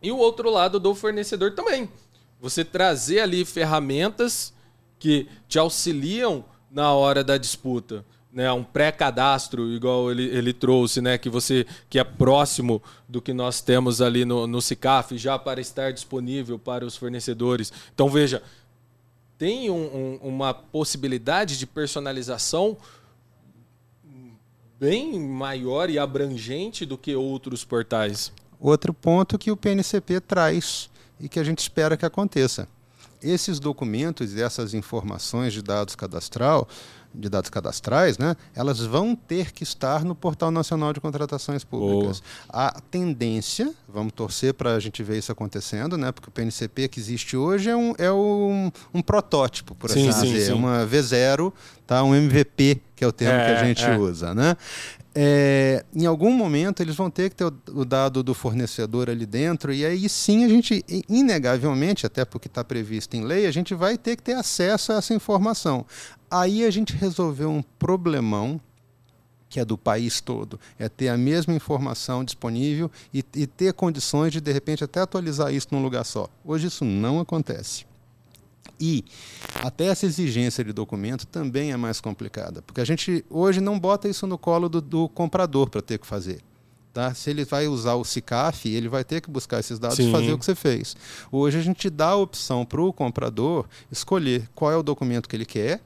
[0.03, 1.89] E o outro lado do fornecedor também.
[2.39, 4.53] Você trazer ali ferramentas
[4.99, 8.05] que te auxiliam na hora da disputa.
[8.33, 13.35] Né, um pré-cadastro, igual ele, ele trouxe, né, que você que é próximo do que
[13.35, 17.71] nós temos ali no, no CICAF, já para estar disponível para os fornecedores.
[17.95, 18.43] Então, veja,
[19.37, 19.75] tem um,
[20.23, 22.79] um, uma possibilidade de personalização
[24.83, 28.33] bem maior e abrangente do que outros portais.
[28.59, 32.67] Outro ponto que o PNCP traz e que a gente espera que aconteça.
[33.23, 36.69] Esses documentos e essas informações de dados cadastral
[37.15, 42.23] de dados cadastrais, né, elas vão ter que estar no Portal Nacional de Contratações Públicas.
[42.49, 46.99] A tendência, vamos torcer para a gente ver isso acontecendo, né, porque o PNCP que
[46.99, 50.53] existe hoje é um, é um, um protótipo, por assim sim, dizer, sim, sim.
[50.53, 51.53] uma V0,
[51.93, 53.97] tá, um MVP, que é o termo é, que a gente é.
[53.97, 54.35] usa.
[54.35, 54.57] Né?
[55.15, 59.27] É, em algum momento eles vão ter que ter o, o, dado do fornecedor ali
[59.27, 63.75] dentro, e aí sim a gente, inegavelmente, até porque está previsto em lei, a gente
[63.75, 65.85] vai ter que ter acesso a essa informação.
[66.31, 68.59] Aí a gente resolveu um problemão
[69.51, 74.33] que é do país todo, é ter a mesma informação disponível e, e ter condições
[74.33, 76.27] de, de repente, até atualizar isso num lugar só.
[76.43, 77.85] Hoje isso não acontece.
[78.85, 79.05] E
[79.63, 84.09] até essa exigência de documento também é mais complicada, porque a gente hoje não bota
[84.09, 86.41] isso no colo do, do comprador para ter que fazer.
[86.93, 87.15] Tá?
[87.15, 90.09] Se ele vai usar o SICAF, ele vai ter que buscar esses dados Sim.
[90.09, 90.97] e fazer o que você fez.
[91.31, 95.37] Hoje a gente dá a opção para o comprador escolher qual é o documento que
[95.37, 95.81] ele quer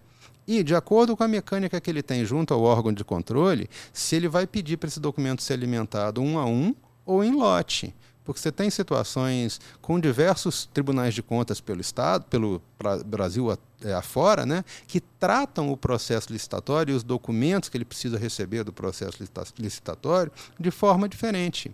[0.48, 4.16] e, de acordo com a mecânica que ele tem junto ao órgão de controle, se
[4.16, 7.94] ele vai pedir para esse documento ser alimentado um a um ou em lote.
[8.26, 12.60] Porque você tem situações com diversos tribunais de contas pelo Estado, pelo
[13.06, 18.18] Brasil é, afora, né, que tratam o processo licitatório e os documentos que ele precisa
[18.18, 19.18] receber do processo
[19.58, 21.72] licitatório de forma diferente.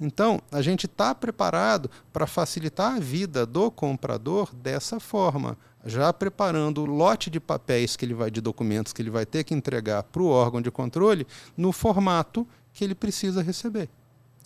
[0.00, 6.82] Então, a gente está preparado para facilitar a vida do comprador dessa forma, já preparando
[6.82, 10.02] o lote de papéis que ele vai, de documentos que ele vai ter que entregar
[10.02, 13.88] para o órgão de controle no formato que ele precisa receber.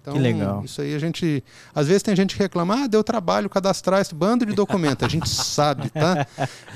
[0.00, 0.64] Então, que legal.
[0.64, 1.44] Isso aí a gente.
[1.74, 5.04] Às vezes tem gente que reclama, ah, deu trabalho cadastrar esse bando de documentos.
[5.06, 6.26] A gente sabe, tá?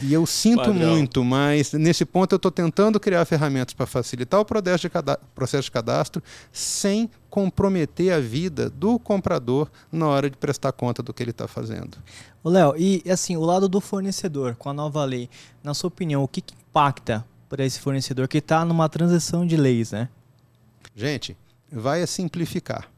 [0.03, 0.75] E eu sinto Padrão.
[0.75, 4.93] muito, mas nesse ponto eu estou tentando criar ferramentas para facilitar o processo de,
[5.35, 11.13] processo de cadastro sem comprometer a vida do comprador na hora de prestar conta do
[11.13, 11.97] que ele está fazendo.
[12.45, 15.31] Léo, e assim, o lado do fornecedor, com a nova lei,
[15.63, 19.57] na sua opinião, o que, que impacta para esse fornecedor que está numa transição de
[19.57, 20.09] leis, né?
[20.95, 21.37] Gente,
[21.73, 22.94] vai a simplificar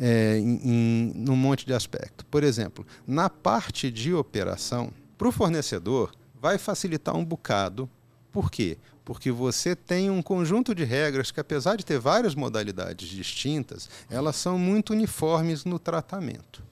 [0.00, 2.24] é, em, em num monte de aspecto.
[2.26, 7.88] Por exemplo, na parte de operação, para o fornecedor, vai facilitar um bocado.
[8.32, 8.78] Por quê?
[9.04, 14.36] Porque você tem um conjunto de regras que, apesar de ter várias modalidades distintas, elas
[14.36, 16.62] são muito uniformes no tratamento.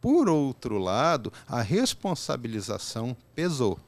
[0.00, 3.80] Por outro lado, a responsabilização pesou.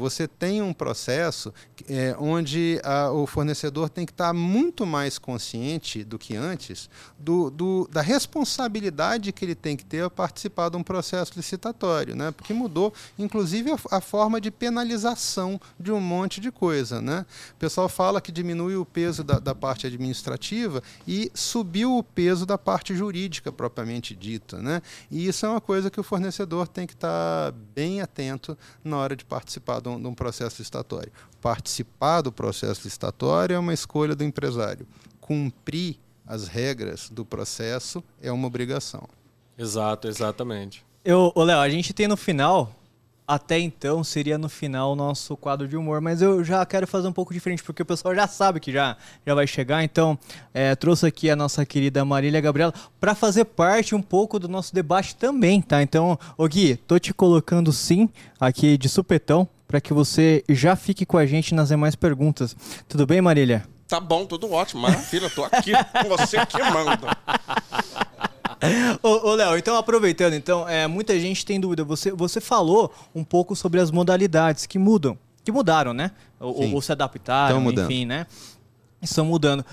[0.00, 1.52] Você tem um processo
[1.88, 7.50] é, onde a, o fornecedor tem que estar muito mais consciente do que antes do,
[7.50, 12.30] do, da responsabilidade que ele tem que ter a participar de um processo licitatório, né?
[12.30, 17.02] porque mudou, inclusive, a, a forma de penalização de um monte de coisa.
[17.02, 17.26] Né?
[17.52, 22.46] O pessoal fala que diminui o peso da, da parte administrativa e subiu o peso
[22.46, 24.58] da parte jurídica propriamente dita.
[24.58, 24.80] Né?
[25.10, 29.14] E isso é uma coisa que o fornecedor tem que estar bem atento na hora
[29.14, 31.10] de participar de um, de um processo licitatório.
[31.40, 34.86] Participar do processo licitatório é uma escolha do empresário.
[35.20, 39.08] Cumprir as regras do processo é uma obrigação.
[39.56, 40.84] Exato, exatamente.
[41.04, 42.74] Eu, Léo, a gente tem no final
[43.30, 47.06] até então seria no final o nosso quadro de humor, mas eu já quero fazer
[47.06, 50.18] um pouco diferente, porque o pessoal já sabe que já, já vai chegar, então
[50.52, 54.74] é, trouxe aqui a nossa querida Marília Gabriela para fazer parte um pouco do nosso
[54.74, 55.80] debate também, tá?
[55.80, 58.08] Então, ô Gui, tô te colocando sim
[58.40, 62.56] aqui de supetão para que você já fique com a gente nas demais perguntas.
[62.88, 63.64] Tudo bem, Marília?
[63.86, 65.70] Tá bom, tudo ótimo, maravilha, tô aqui
[66.02, 67.16] com você que manda.
[69.00, 71.84] ô, ô Léo, então aproveitando, então, é, muita gente tem dúvida.
[71.84, 76.10] Você, você falou um pouco sobre as modalidades que mudam, que mudaram, né?
[76.40, 78.26] Ou, ou se adaptaram, enfim, né?
[79.00, 79.64] Estão mudando.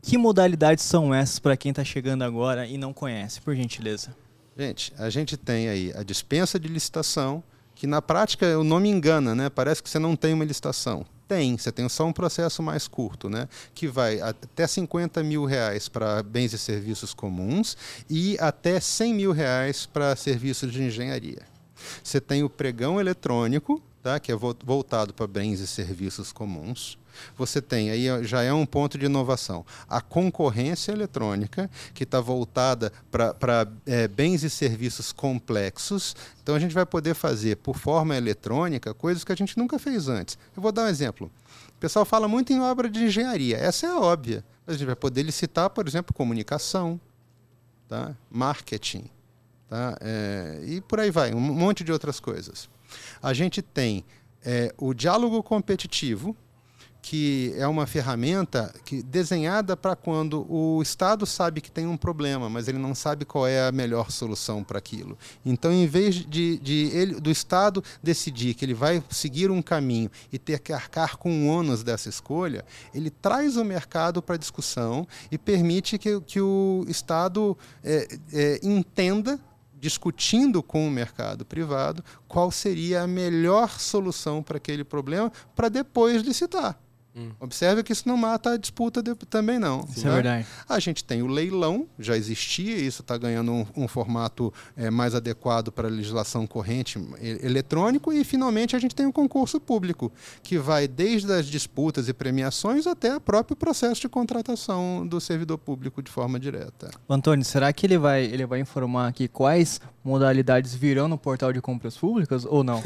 [0.00, 4.16] Que modalidades são essas para quem está chegando agora e não conhece, por gentileza?
[4.56, 7.42] Gente, a gente tem aí a dispensa de licitação,
[7.84, 9.50] que na prática o nome engana, né?
[9.50, 11.04] Parece que você não tem uma licitação.
[11.28, 13.46] Tem, você tem só um processo mais curto, né?
[13.74, 17.76] que vai até 50 mil reais para bens e serviços comuns
[18.08, 21.42] e até 100 mil reais para serviços de engenharia.
[22.02, 24.18] Você tem o pregão eletrônico, tá?
[24.18, 26.96] que é voltado para bens e serviços comuns.
[27.36, 32.92] Você tem, aí já é um ponto de inovação, a concorrência eletrônica, que está voltada
[33.10, 36.14] para é, bens e serviços complexos.
[36.42, 40.08] Então a gente vai poder fazer por forma eletrônica coisas que a gente nunca fez
[40.08, 40.38] antes.
[40.56, 41.30] Eu vou dar um exemplo.
[41.76, 44.44] O pessoal fala muito em obra de engenharia, essa é óbvia.
[44.66, 46.98] A gente vai poder licitar, por exemplo, comunicação,
[47.88, 48.14] tá?
[48.30, 49.04] marketing,
[49.68, 49.96] tá?
[50.00, 52.68] É, e por aí vai, um monte de outras coisas.
[53.22, 54.04] A gente tem
[54.44, 56.36] é, o diálogo competitivo,
[57.04, 62.48] que é uma ferramenta que, desenhada para quando o Estado sabe que tem um problema,
[62.48, 65.18] mas ele não sabe qual é a melhor solução para aquilo.
[65.44, 70.10] Então, em vez de, de ele, do Estado decidir que ele vai seguir um caminho
[70.32, 72.64] e ter que arcar com o ônus dessa escolha,
[72.94, 79.38] ele traz o mercado para discussão e permite que, que o Estado é, é, entenda
[79.74, 86.22] discutindo com o mercado privado qual seria a melhor solução para aquele problema para depois
[86.22, 86.78] licitar.
[87.16, 87.30] Hum.
[87.38, 89.86] Observe que isso não mata a disputa de, também não.
[89.88, 90.14] Isso é né?
[90.14, 90.46] verdade.
[90.68, 95.14] A gente tem o leilão, já existia, isso está ganhando um, um formato é, mais
[95.14, 100.58] adequado para a legislação corrente eletrônico, e finalmente a gente tem o concurso público, que
[100.58, 106.02] vai desde as disputas e premiações até o próprio processo de contratação do servidor público
[106.02, 106.90] de forma direta.
[107.08, 111.60] Antônio, será que ele vai, ele vai informar aqui quais modalidades virão no portal de
[111.62, 112.82] compras públicas ou não?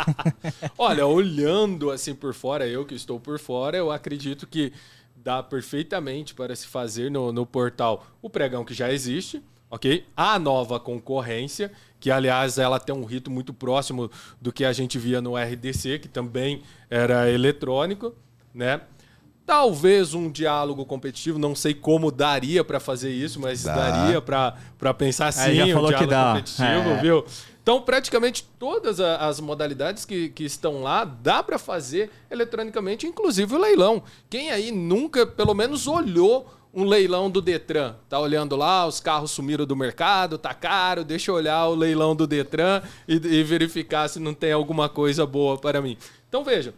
[0.78, 4.72] Olha, olhando assim por fora, eu que estou por fora, eu acredito que
[5.14, 10.06] dá perfeitamente para se fazer no, no portal o pregão que já existe, ok?
[10.16, 14.98] A nova concorrência, que aliás ela tem um rito muito próximo do que a gente
[14.98, 18.14] via no RDC, que também era eletrônico,
[18.54, 18.80] né?
[19.48, 23.74] Talvez um diálogo competitivo, não sei como daria para fazer isso, mas Dá.
[23.74, 26.26] daria para pensar sim, já falou um diálogo que dá.
[26.28, 27.00] competitivo, é.
[27.00, 27.24] viu?
[27.62, 33.58] Então, praticamente todas as modalidades que, que estão lá dá para fazer eletronicamente, inclusive o
[33.58, 34.02] leilão.
[34.28, 37.94] Quem aí nunca, pelo menos, olhou um leilão do Detran?
[38.06, 42.14] Tá olhando lá, os carros sumiram do mercado, tá caro, deixa eu olhar o leilão
[42.14, 45.96] do Detran e, e verificar se não tem alguma coisa boa para mim.
[46.28, 46.74] Então, veja,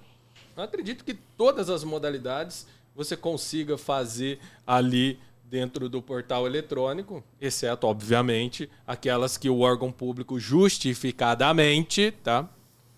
[0.61, 7.87] eu acredito que todas as modalidades você consiga fazer ali dentro do portal eletrônico, exceto,
[7.87, 12.49] obviamente, aquelas que o órgão público justificadamente tá,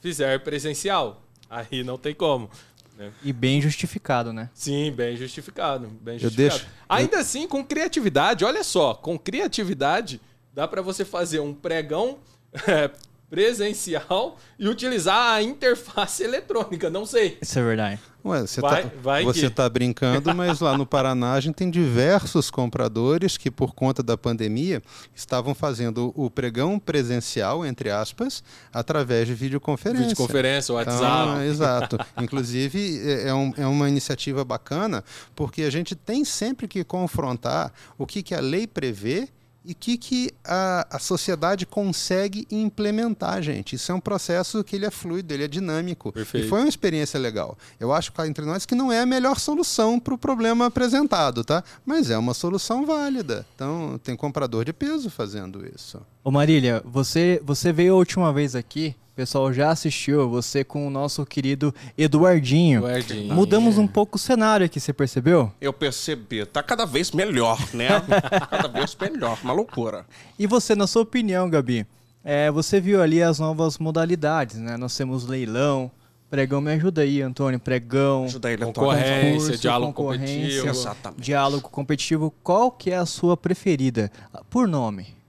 [0.01, 1.23] fizer presencial.
[1.49, 2.51] Aí não tem como.
[2.97, 3.11] Né?
[3.23, 4.51] E bem justificado, né?
[4.53, 5.87] Sim, bem justificado.
[6.01, 6.61] Bem justificado.
[6.61, 7.21] Deixo, Ainda eu...
[7.21, 10.21] assim, com criatividade, olha só, com criatividade,
[10.53, 12.19] dá para você fazer um pregão
[12.69, 12.91] é,
[13.33, 17.39] presencial e utilizar a interface eletrônica, não sei.
[17.41, 17.99] Isso é verdade.
[18.23, 21.71] Ué, você vai, tá, vai você está brincando, mas lá no Paraná a gente tem
[21.71, 24.83] diversos compradores que, por conta da pandemia,
[25.15, 30.09] estavam fazendo o pregão presencial, entre aspas, através de videoconferência.
[30.09, 31.31] Videoconferência, WhatsApp.
[31.31, 31.99] Então, exato.
[32.21, 35.03] Inclusive, é, é, um, é, uma iniciativa bacana,
[35.35, 39.31] porque a gente tem sempre que confrontar o que, que a lei prevê
[39.65, 43.77] e o que, que a, a sociedade consegue implementar, gente.
[43.77, 46.13] Isso é um processo que ele é fluido, ele é dinâmico.
[46.13, 46.47] Perfeito.
[46.47, 47.57] E foi uma experiência legal.
[47.79, 51.45] Eu acho cá entre nós que não é a melhor solução para o problema apresentado,
[51.45, 51.63] tá?
[51.87, 53.47] Mas é uma solução válida.
[53.55, 56.01] Então, tem comprador de peso fazendo isso.
[56.25, 60.87] Ô Marília, você, você veio a última vez aqui, o pessoal já assistiu, você com
[60.87, 62.79] o nosso querido Eduardinho.
[62.79, 63.35] Eduardinho.
[63.35, 65.53] Mudamos um pouco o cenário aqui, você percebeu?
[65.61, 67.89] Eu percebi, tá cada vez melhor, né?
[68.49, 70.07] cada vez melhor, uma loucura.
[70.39, 71.87] E você, na sua opinião, Gabi,
[72.25, 74.79] é, você viu ali as novas modalidades, né?
[74.79, 75.91] Nós temos leilão,
[76.31, 78.93] pregão, me ajuda aí, Antônio, pregão, Ajuda ele, Antônio.
[78.93, 80.69] Concorrência, concurso, diálogo concorrência, competitivo.
[80.69, 81.21] Exatamente.
[81.21, 82.35] diálogo competitivo.
[82.43, 84.11] Qual que é a sua preferida?
[84.49, 85.21] Por nome.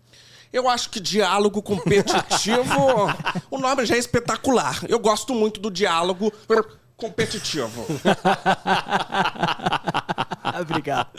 [0.54, 3.10] Eu acho que diálogo competitivo,
[3.49, 4.84] o nome já é espetacular.
[4.88, 6.32] Eu gosto muito do diálogo
[6.95, 7.84] competitivo.
[10.62, 11.10] Obrigado.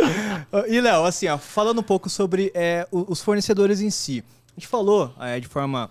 [0.68, 4.22] E, Léo, assim, ó, falando um pouco sobre é, os fornecedores em si.
[4.56, 5.90] A gente falou é, de forma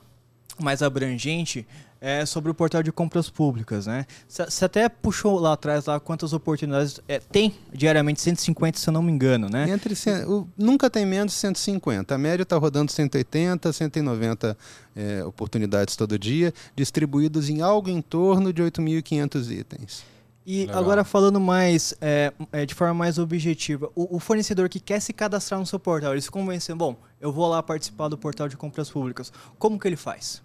[0.57, 1.67] mais abrangente
[2.05, 4.05] é, sobre o portal de compras públicas, né?
[4.27, 9.01] Você até puxou lá atrás lá quantas oportunidades é, tem diariamente, 150, se eu não
[9.01, 9.69] me engano, né?
[9.69, 9.93] Entre,
[10.27, 12.13] o- nunca tem menos de 150.
[12.13, 14.57] A média está rodando 180, 190
[14.93, 20.03] é, oportunidades todo dia, distribuídos em algo em torno de 8.500 itens.
[20.45, 20.77] E Legal.
[20.83, 25.13] agora falando mais é, é, de forma mais objetiva, o, o fornecedor que quer se
[25.13, 28.57] cadastrar no seu portal, ele se convence, bom, eu vou lá participar do portal de
[28.57, 29.31] compras públicas.
[29.57, 30.41] Como que ele faz?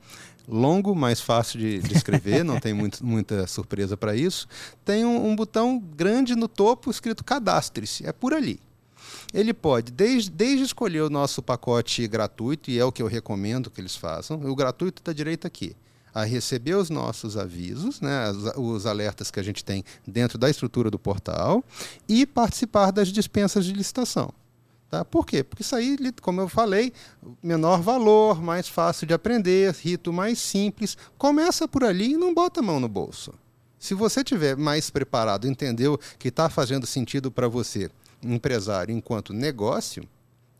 [0.47, 4.47] Longo, mais fácil de, de escrever, não tem muito- muita surpresa para isso.
[4.85, 8.59] Tem um, um botão grande no topo escrito Cadastre-se, é por ali.
[9.33, 13.71] Ele pode, desde, desde escolher o nosso pacote gratuito, e é o que eu recomendo
[13.71, 15.75] que eles façam, o gratuito está direito aqui,
[16.17, 20.89] a receber os nossos avisos, né, os alertas que a gente tem dentro da estrutura
[20.89, 21.63] do portal,
[22.09, 24.33] e participar das dispensas de licitação.
[24.89, 25.05] Tá?
[25.05, 25.43] Por quê?
[25.43, 26.91] Porque isso aí, como eu falei,
[27.43, 30.97] menor valor, mais fácil de aprender, rito mais simples.
[31.19, 33.31] Começa por ali e não bota a mão no bolso.
[33.77, 37.91] Se você tiver mais preparado, entendeu que está fazendo sentido para você,
[38.23, 40.03] empresário, enquanto negócio,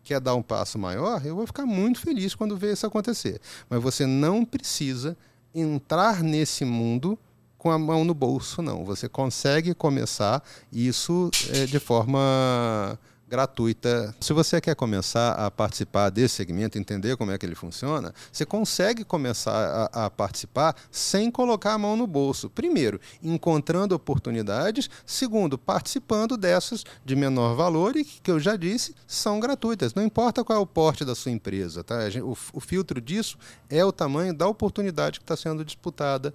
[0.04, 3.42] quer dar um passo maior, eu vou ficar muito feliz quando ver isso acontecer.
[3.68, 5.18] Mas você não precisa
[5.60, 7.18] entrar nesse mundo
[7.58, 8.86] com a mão no bolso, não.
[8.86, 12.98] Você consegue começar isso eh, de forma
[13.28, 14.16] gratuita.
[14.22, 18.46] Se você quer começar a participar desse segmento, entender como é que ele funciona, você
[18.46, 22.50] consegue começar a, a participar sem colocar a mão no bolso.
[22.50, 24.90] Primeiro, encontrando oportunidades.
[25.06, 29.94] Segundo, participando dessas de menor valor e que, que eu já disse, são gratuitas.
[29.94, 31.84] Não importa qual é o porte da sua empresa.
[31.84, 32.10] Tá?
[32.10, 33.38] Gente- O, o filtro disso
[33.70, 36.34] é o tamanho da oportunidade que está sendo disputada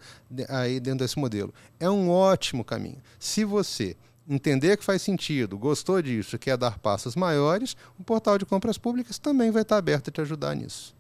[0.49, 1.53] aí dentro desse modelo.
[1.81, 3.01] É um ótimo caminho.
[3.19, 3.97] Se você
[4.29, 9.19] entender que faz sentido, gostou disso, quer dar passos maiores, o portal de compras públicas
[9.19, 10.95] também vai estar aberto a te ajudar nisso.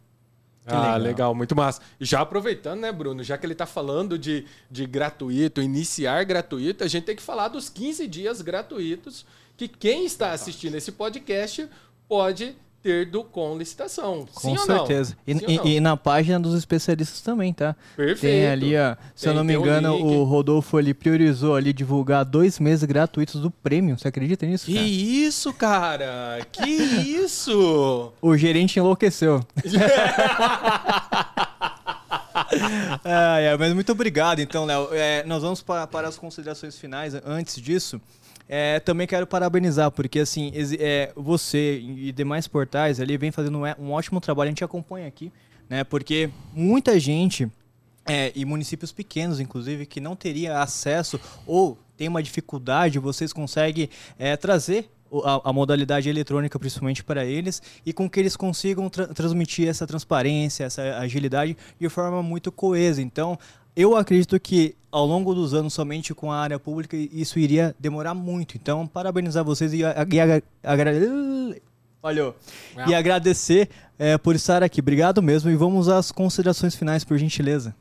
[0.64, 0.98] Ah, legal.
[0.98, 1.34] legal.
[1.34, 1.80] muito massa.
[1.98, 6.84] E já aproveitando, né, Bruno, já que ele tá falando de, de gratuito, iniciar gratuito,
[6.84, 11.68] a gente tem que falar dos 15 dias gratuitos que quem está assistindo esse podcast
[12.08, 14.26] pode ter do com licitação.
[14.35, 15.16] Com certeza.
[15.26, 17.76] E, e- e na página dos especialistas também, tá?
[17.97, 18.20] Perfeito.
[18.20, 20.05] Tem ali, ó, se eu Tem- não me engano, link.
[20.05, 23.97] o Rodolfo ele priorizou ali divulgar dois meses gratuitos do prêmio.
[23.99, 24.66] Você acredita nisso?
[24.66, 24.87] Que cara?
[24.87, 26.47] isso, cara?
[26.51, 28.12] Que isso?
[28.20, 29.45] O gerente enlouqueceu.
[33.05, 34.89] Ah, é, mas muito obrigado, então, Léo.
[34.93, 37.14] É, nós vamos pa- para as considerações finais.
[37.24, 38.01] Antes disso,
[38.55, 43.66] é, também quero parabenizar, porque assim, é, você e demais portais ali vem fazendo um,
[43.66, 45.32] é- um ótimo trabalho, a gente acompanha aqui,
[45.70, 45.84] né?
[45.84, 47.50] Porque muita gente
[48.07, 53.88] é, e municípios pequenos, inclusive, que não teria acesso ou tem uma dificuldade, vocês conseguem
[54.18, 54.90] é, trazer
[55.24, 59.86] a, a modalidade eletrônica, principalmente para eles, e com que eles consigam tra- transmitir essa
[59.86, 63.00] transparência, essa agilidade de forma muito coesa.
[63.00, 63.38] Então,
[63.76, 68.12] eu acredito que ao longo dos anos, somente com a área pública, isso iria demorar
[68.14, 68.56] muito.
[68.56, 70.42] Então, parabenizar vocês e, a- e agra-
[72.90, 73.68] e agradecer
[73.98, 74.80] é, por estar aqui.
[74.80, 75.50] Obrigado mesmo.
[75.50, 77.74] E vamos às considerações finais, por gentileza.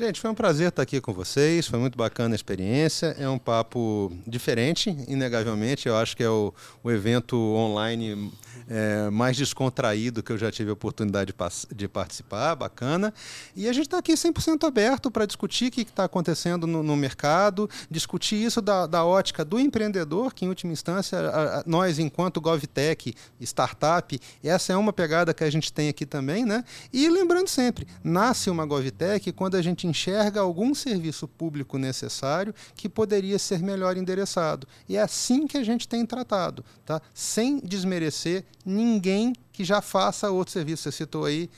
[0.00, 3.14] Gente, foi um prazer estar aqui com vocês, foi muito bacana a experiência.
[3.18, 5.86] É um papo diferente, inegavelmente.
[5.86, 8.32] Eu acho que é o, o evento online
[8.66, 13.12] é, mais descontraído que eu já tive a oportunidade de, de participar, bacana.
[13.54, 16.96] E a gente está aqui 100% aberto para discutir o que está acontecendo no, no
[16.96, 21.98] mercado, discutir isso da, da ótica do empreendedor, que em última instância, a- a- nós,
[21.98, 26.64] enquanto GovTech, startup, essa é uma pegada que a gente tem aqui também, né?
[26.90, 32.88] E lembrando sempre, nasce uma GovTech quando a gente enxerga algum serviço público necessário que
[32.88, 34.66] poderia ser melhor endereçado.
[34.88, 37.00] E é assim que a gente tem tratado, tá?
[37.12, 40.84] sem desmerecer ninguém que já faça outro serviço.
[40.84, 41.50] Você citou aí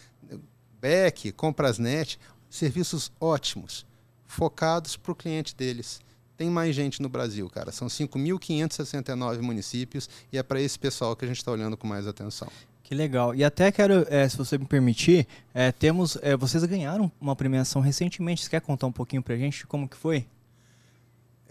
[0.80, 2.18] Beck, Comprasnet,
[2.50, 3.86] serviços ótimos,
[4.26, 6.00] focados para o cliente deles.
[6.36, 7.70] Tem mais gente no Brasil, cara.
[7.70, 12.06] São 5.569 municípios e é para esse pessoal que a gente está olhando com mais
[12.06, 12.48] atenção.
[12.92, 13.34] Que legal.
[13.34, 17.80] E até quero, é, se você me permitir, é, temos, é, vocês ganharam uma premiação
[17.80, 18.44] recentemente.
[18.44, 20.26] Você quer contar um pouquinho para a gente como que foi?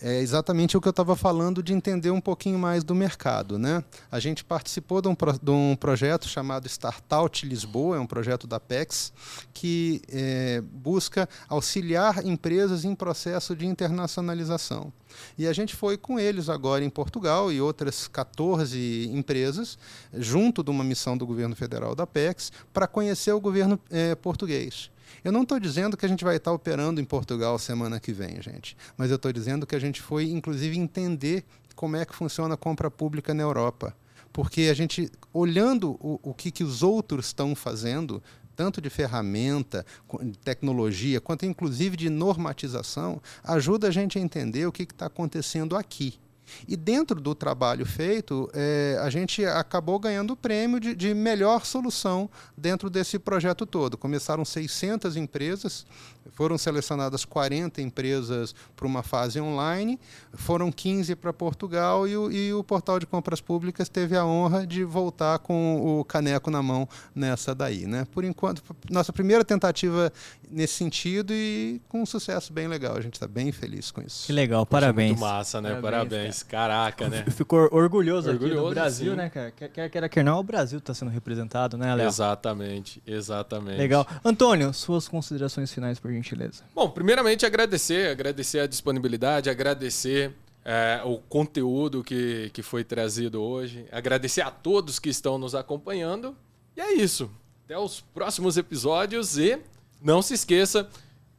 [0.01, 3.59] É exatamente o que eu estava falando de entender um pouquinho mais do mercado.
[3.59, 3.83] Né?
[4.11, 8.59] A gente participou de um, de um projeto chamado Startout Lisboa, é um projeto da
[8.59, 9.13] PEX,
[9.53, 14.91] que é, busca auxiliar empresas em processo de internacionalização.
[15.37, 19.77] E a gente foi com eles agora em Portugal e outras 14 empresas,
[20.13, 24.89] junto de uma missão do governo federal da PEX, para conhecer o governo é, português.
[25.23, 28.41] Eu não estou dizendo que a gente vai estar operando em Portugal semana que vem,
[28.41, 31.43] gente, mas eu estou dizendo que a gente foi, inclusive, entender
[31.75, 33.95] como é que funciona a compra pública na Europa.
[34.31, 38.23] Porque a gente, olhando o, o que, que os outros estão fazendo,
[38.55, 39.85] tanto de ferramenta,
[40.21, 45.75] de tecnologia, quanto inclusive de normatização, ajuda a gente a entender o que está acontecendo
[45.75, 46.19] aqui.
[46.67, 51.65] E dentro do trabalho feito, é, a gente acabou ganhando o prêmio de, de, melhor
[51.65, 53.97] solução dentro desse projeto todo.
[53.97, 55.85] Começaram 600 empresas,
[56.31, 59.99] foram selecionadas 40 empresas para uma fase online,
[60.33, 64.65] foram 15 para Portugal e o, e o portal de compras públicas teve a honra
[64.65, 67.85] de voltar com o caneco na mão nessa daí.
[67.85, 68.07] Né?
[68.11, 70.11] Por enquanto, nossa primeira tentativa
[70.49, 72.95] nesse sentido e com um sucesso bem legal.
[72.95, 74.25] A gente está bem feliz com isso.
[74.25, 75.11] Que legal, parabéns.
[75.11, 75.79] Muito massa, né?
[75.81, 76.09] Parabéns.
[76.09, 76.40] parabéns.
[76.43, 77.25] Caraca, né?
[77.31, 79.17] Ficou orgulhoso, orgulhoso aqui no Brasil, sim.
[79.17, 79.51] né, cara?
[79.51, 82.07] Quer queira, quer não, o Brasil está sendo representado, né, Léo?
[82.07, 83.77] Exatamente, exatamente.
[83.77, 84.07] Legal.
[84.23, 86.63] Antônio, suas considerações finais, por gentileza.
[86.73, 90.33] Bom, primeiramente agradecer, agradecer a disponibilidade, agradecer
[90.63, 96.35] é, o conteúdo que, que foi trazido hoje, agradecer a todos que estão nos acompanhando.
[96.75, 97.29] E é isso.
[97.65, 99.59] Até os próximos episódios e
[100.01, 100.87] não se esqueça,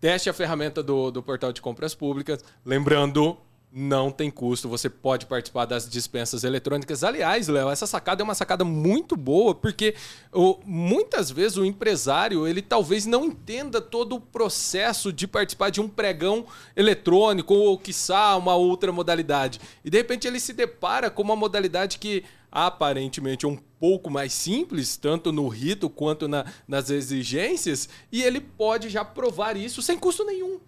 [0.00, 2.44] teste a ferramenta do, do portal de compras públicas.
[2.64, 3.36] Lembrando,
[3.74, 7.02] não tem custo, você pode participar das dispensas eletrônicas.
[7.02, 9.94] Aliás, Léo, essa sacada é uma sacada muito boa, porque
[10.30, 15.80] o, muitas vezes o empresário, ele talvez não entenda todo o processo de participar de
[15.80, 16.44] um pregão
[16.76, 19.58] eletrônico ou, quiçá, uma outra modalidade.
[19.82, 24.34] E, de repente, ele se depara com uma modalidade que aparentemente é um pouco mais
[24.34, 29.98] simples, tanto no rito quanto na, nas exigências, e ele pode já provar isso sem
[29.98, 30.60] custo nenhum.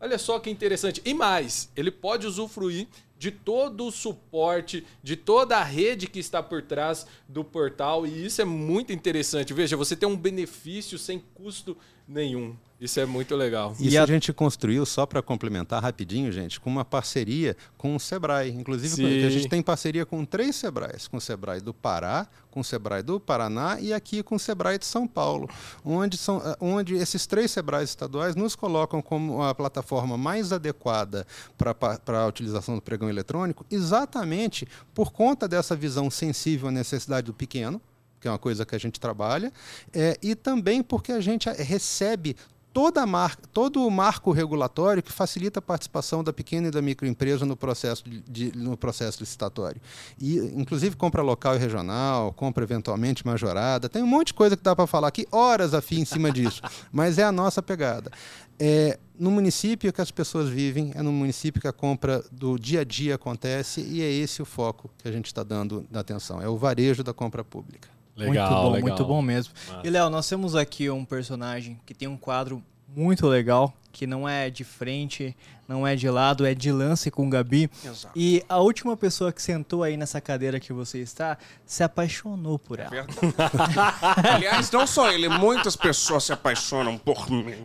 [0.00, 1.02] Olha só que interessante.
[1.04, 2.88] E mais, ele pode usufruir
[3.18, 8.24] de todo o suporte, de toda a rede que está por trás do portal, e
[8.24, 9.52] isso é muito interessante.
[9.52, 11.76] Veja, você tem um benefício sem custo
[12.10, 12.56] nenhum.
[12.80, 13.72] Isso é muito legal.
[13.72, 14.02] Isso e a...
[14.02, 18.50] a gente construiu, só para complementar rapidinho, gente, com uma parceria com o Sebrae.
[18.50, 22.64] Inclusive, a gente tem parceria com três Sebrais: com o Sebrae do Pará, com o
[22.64, 25.46] Sebrae do Paraná e aqui com o Sebrae de São Paulo,
[25.84, 31.26] onde, são, eh, onde esses três Sebrais estaduais nos colocam como a plataforma mais adequada
[31.58, 37.34] para a utilização do pregão eletrônico, exatamente por conta dessa visão sensível à necessidade do
[37.34, 37.80] pequeno
[38.20, 39.52] que é uma coisa que a gente trabalha,
[39.92, 42.36] é, e também porque a gente recebe
[42.72, 47.44] toda marca, todo o marco regulatório que facilita a participação da pequena e da microempresa
[47.44, 49.80] no processo, de, no processo licitatório.
[50.18, 54.62] E, inclusive, compra local e regional, compra eventualmente majorada, tem um monte de coisa que
[54.62, 56.62] dá para falar aqui, horas a fim em cima disso,
[56.92, 58.10] mas é a nossa pegada.
[58.58, 62.82] É, no município que as pessoas vivem, é no município que a compra do dia
[62.82, 66.42] a dia acontece e é esse o foco que a gente está dando na atenção,
[66.42, 67.99] é o varejo da compra pública.
[68.20, 68.88] Legal, muito bom, legal.
[68.88, 69.54] muito bom mesmo.
[69.68, 69.86] Massa.
[69.86, 72.62] E Léo, nós temos aqui um personagem que tem um quadro
[72.94, 75.36] muito legal, que não é de frente,
[75.68, 77.70] não é de lado, é de lance com o Gabi.
[77.84, 78.12] Exato.
[78.16, 82.80] E a última pessoa que sentou aí nessa cadeira que você está se apaixonou por
[82.80, 82.94] ela.
[82.96, 83.04] É
[84.34, 87.64] Aliás, não só ele, muitas pessoas se apaixonam por mim.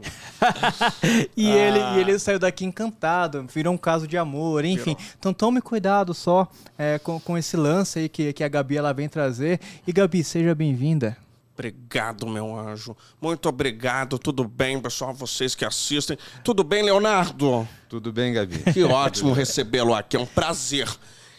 [1.36, 1.56] e, ah.
[1.56, 4.96] ele, e ele saiu daqui encantado, virou um caso de amor, enfim.
[4.96, 5.14] Virou.
[5.18, 6.48] Então tome cuidado só
[6.78, 9.60] é, com, com esse lance aí que, que a Gabi ela vem trazer.
[9.88, 11.18] E Gabi, seja bem-vinda.
[11.56, 12.98] Obrigado, meu anjo.
[13.22, 14.20] Muito obrigado.
[14.20, 15.14] Tudo bem, pessoal?
[15.14, 16.18] Vocês que assistem.
[16.44, 17.66] Tudo bem, Leonardo?
[17.88, 18.60] Tudo bem, Gabi.
[18.74, 20.18] Que ótimo recebê-lo aqui.
[20.18, 20.90] É um prazer.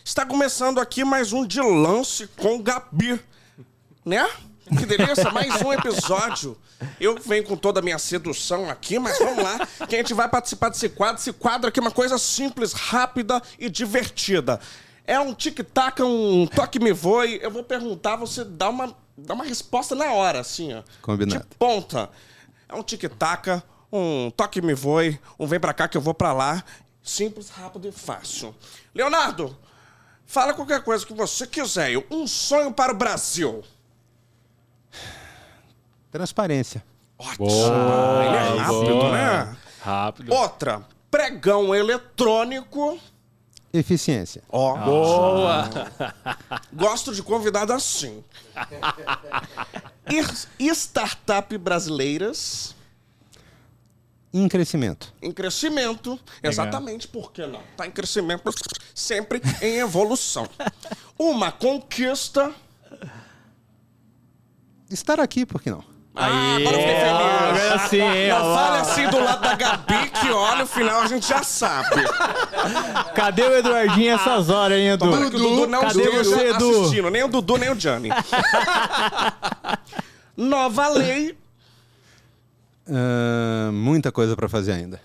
[0.03, 3.21] Está começando aqui mais um de lance com Gabi.
[4.07, 4.27] Né?
[4.79, 6.57] Que delícia, mais um episódio.
[6.99, 10.29] Eu venho com toda a minha sedução aqui, mas vamos lá, que a gente vai
[10.29, 11.21] participar desse quadro.
[11.21, 14.59] Esse quadro aqui é uma coisa simples, rápida e divertida.
[15.07, 17.39] É um tic-tac, um toque-me voe.
[17.43, 20.83] Eu vou perguntar, você dá uma dá uma resposta na hora, assim, ó.
[21.03, 21.45] Combinado.
[21.49, 22.11] De ponta.
[22.69, 23.63] É um tic-tac
[23.93, 26.63] um toque me voe, um vem pra cá que eu vou pra lá.
[27.03, 28.55] Simples, rápido e fácil.
[28.95, 29.57] Leonardo,
[30.27, 31.93] fala qualquer coisa que você quiser.
[31.93, 33.63] Eu- Um sonho para o Brasil.
[36.11, 36.85] Transparência.
[37.19, 37.47] Ótimo.
[37.47, 39.57] Ele é rápido, né?
[39.81, 40.35] Rápido.
[40.35, 42.99] Outra, pregão eletrônico.
[43.73, 44.43] Eficiência.
[44.49, 45.69] Ó, Boa!
[46.73, 48.25] gosto de convidado assim.
[50.59, 52.75] E- Startup brasileiras
[54.33, 55.13] Em crescimento.
[55.21, 56.19] em crescimento.
[56.43, 57.61] Exatamente, por que não?
[57.77, 58.43] Tá em crescimento,
[58.95, 60.49] sempre em evolução.
[61.19, 62.55] Uma conquista.
[64.89, 65.85] Estar aqui, por que não?
[66.19, 67.67] Ah, agora eu fiquei feliz.
[67.67, 71.07] Agora sim, hein, Não fale assim do lado da Gabi, que olha, no final a
[71.07, 71.89] gente já sabe.
[73.15, 75.05] Cadê o Eduardinho essas horas, hein, Edu?
[75.05, 76.71] Tomara que o Dudu não cadê esteja você, Edu?
[76.81, 78.09] assistindo, nem o Dudu, nem o Gianni.
[80.37, 81.37] Nova lei.
[82.89, 85.01] Ah, muita coisa para fazer ainda.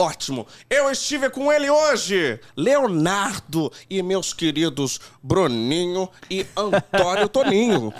[0.00, 0.46] Ótimo.
[0.70, 7.92] Eu estive com ele hoje, Leonardo e meus queridos Bruninho e Antônio Toninho.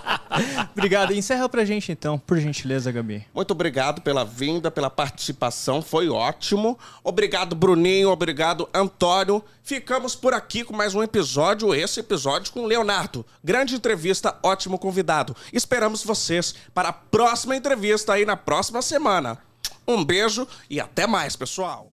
[0.72, 1.12] Obrigado.
[1.12, 3.26] Encerra pra gente então, por gentileza, Gabi.
[3.34, 6.78] Muito obrigado pela vinda, pela participação, foi ótimo.
[7.02, 9.44] Obrigado, Bruninho, obrigado, Antônio.
[9.62, 13.22] Ficamos por aqui com mais um episódio, esse episódio com Leonardo.
[13.44, 15.36] Grande entrevista, ótimo convidado.
[15.52, 19.38] Esperamos vocês para a próxima entrevista aí na próxima semana.
[19.86, 21.88] Um beijo e até mais, pessoal.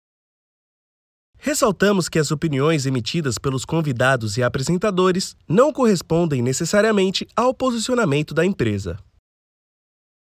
[1.43, 8.45] Ressaltamos que as opiniões emitidas pelos convidados e apresentadores não correspondem necessariamente ao posicionamento da
[8.45, 8.99] empresa.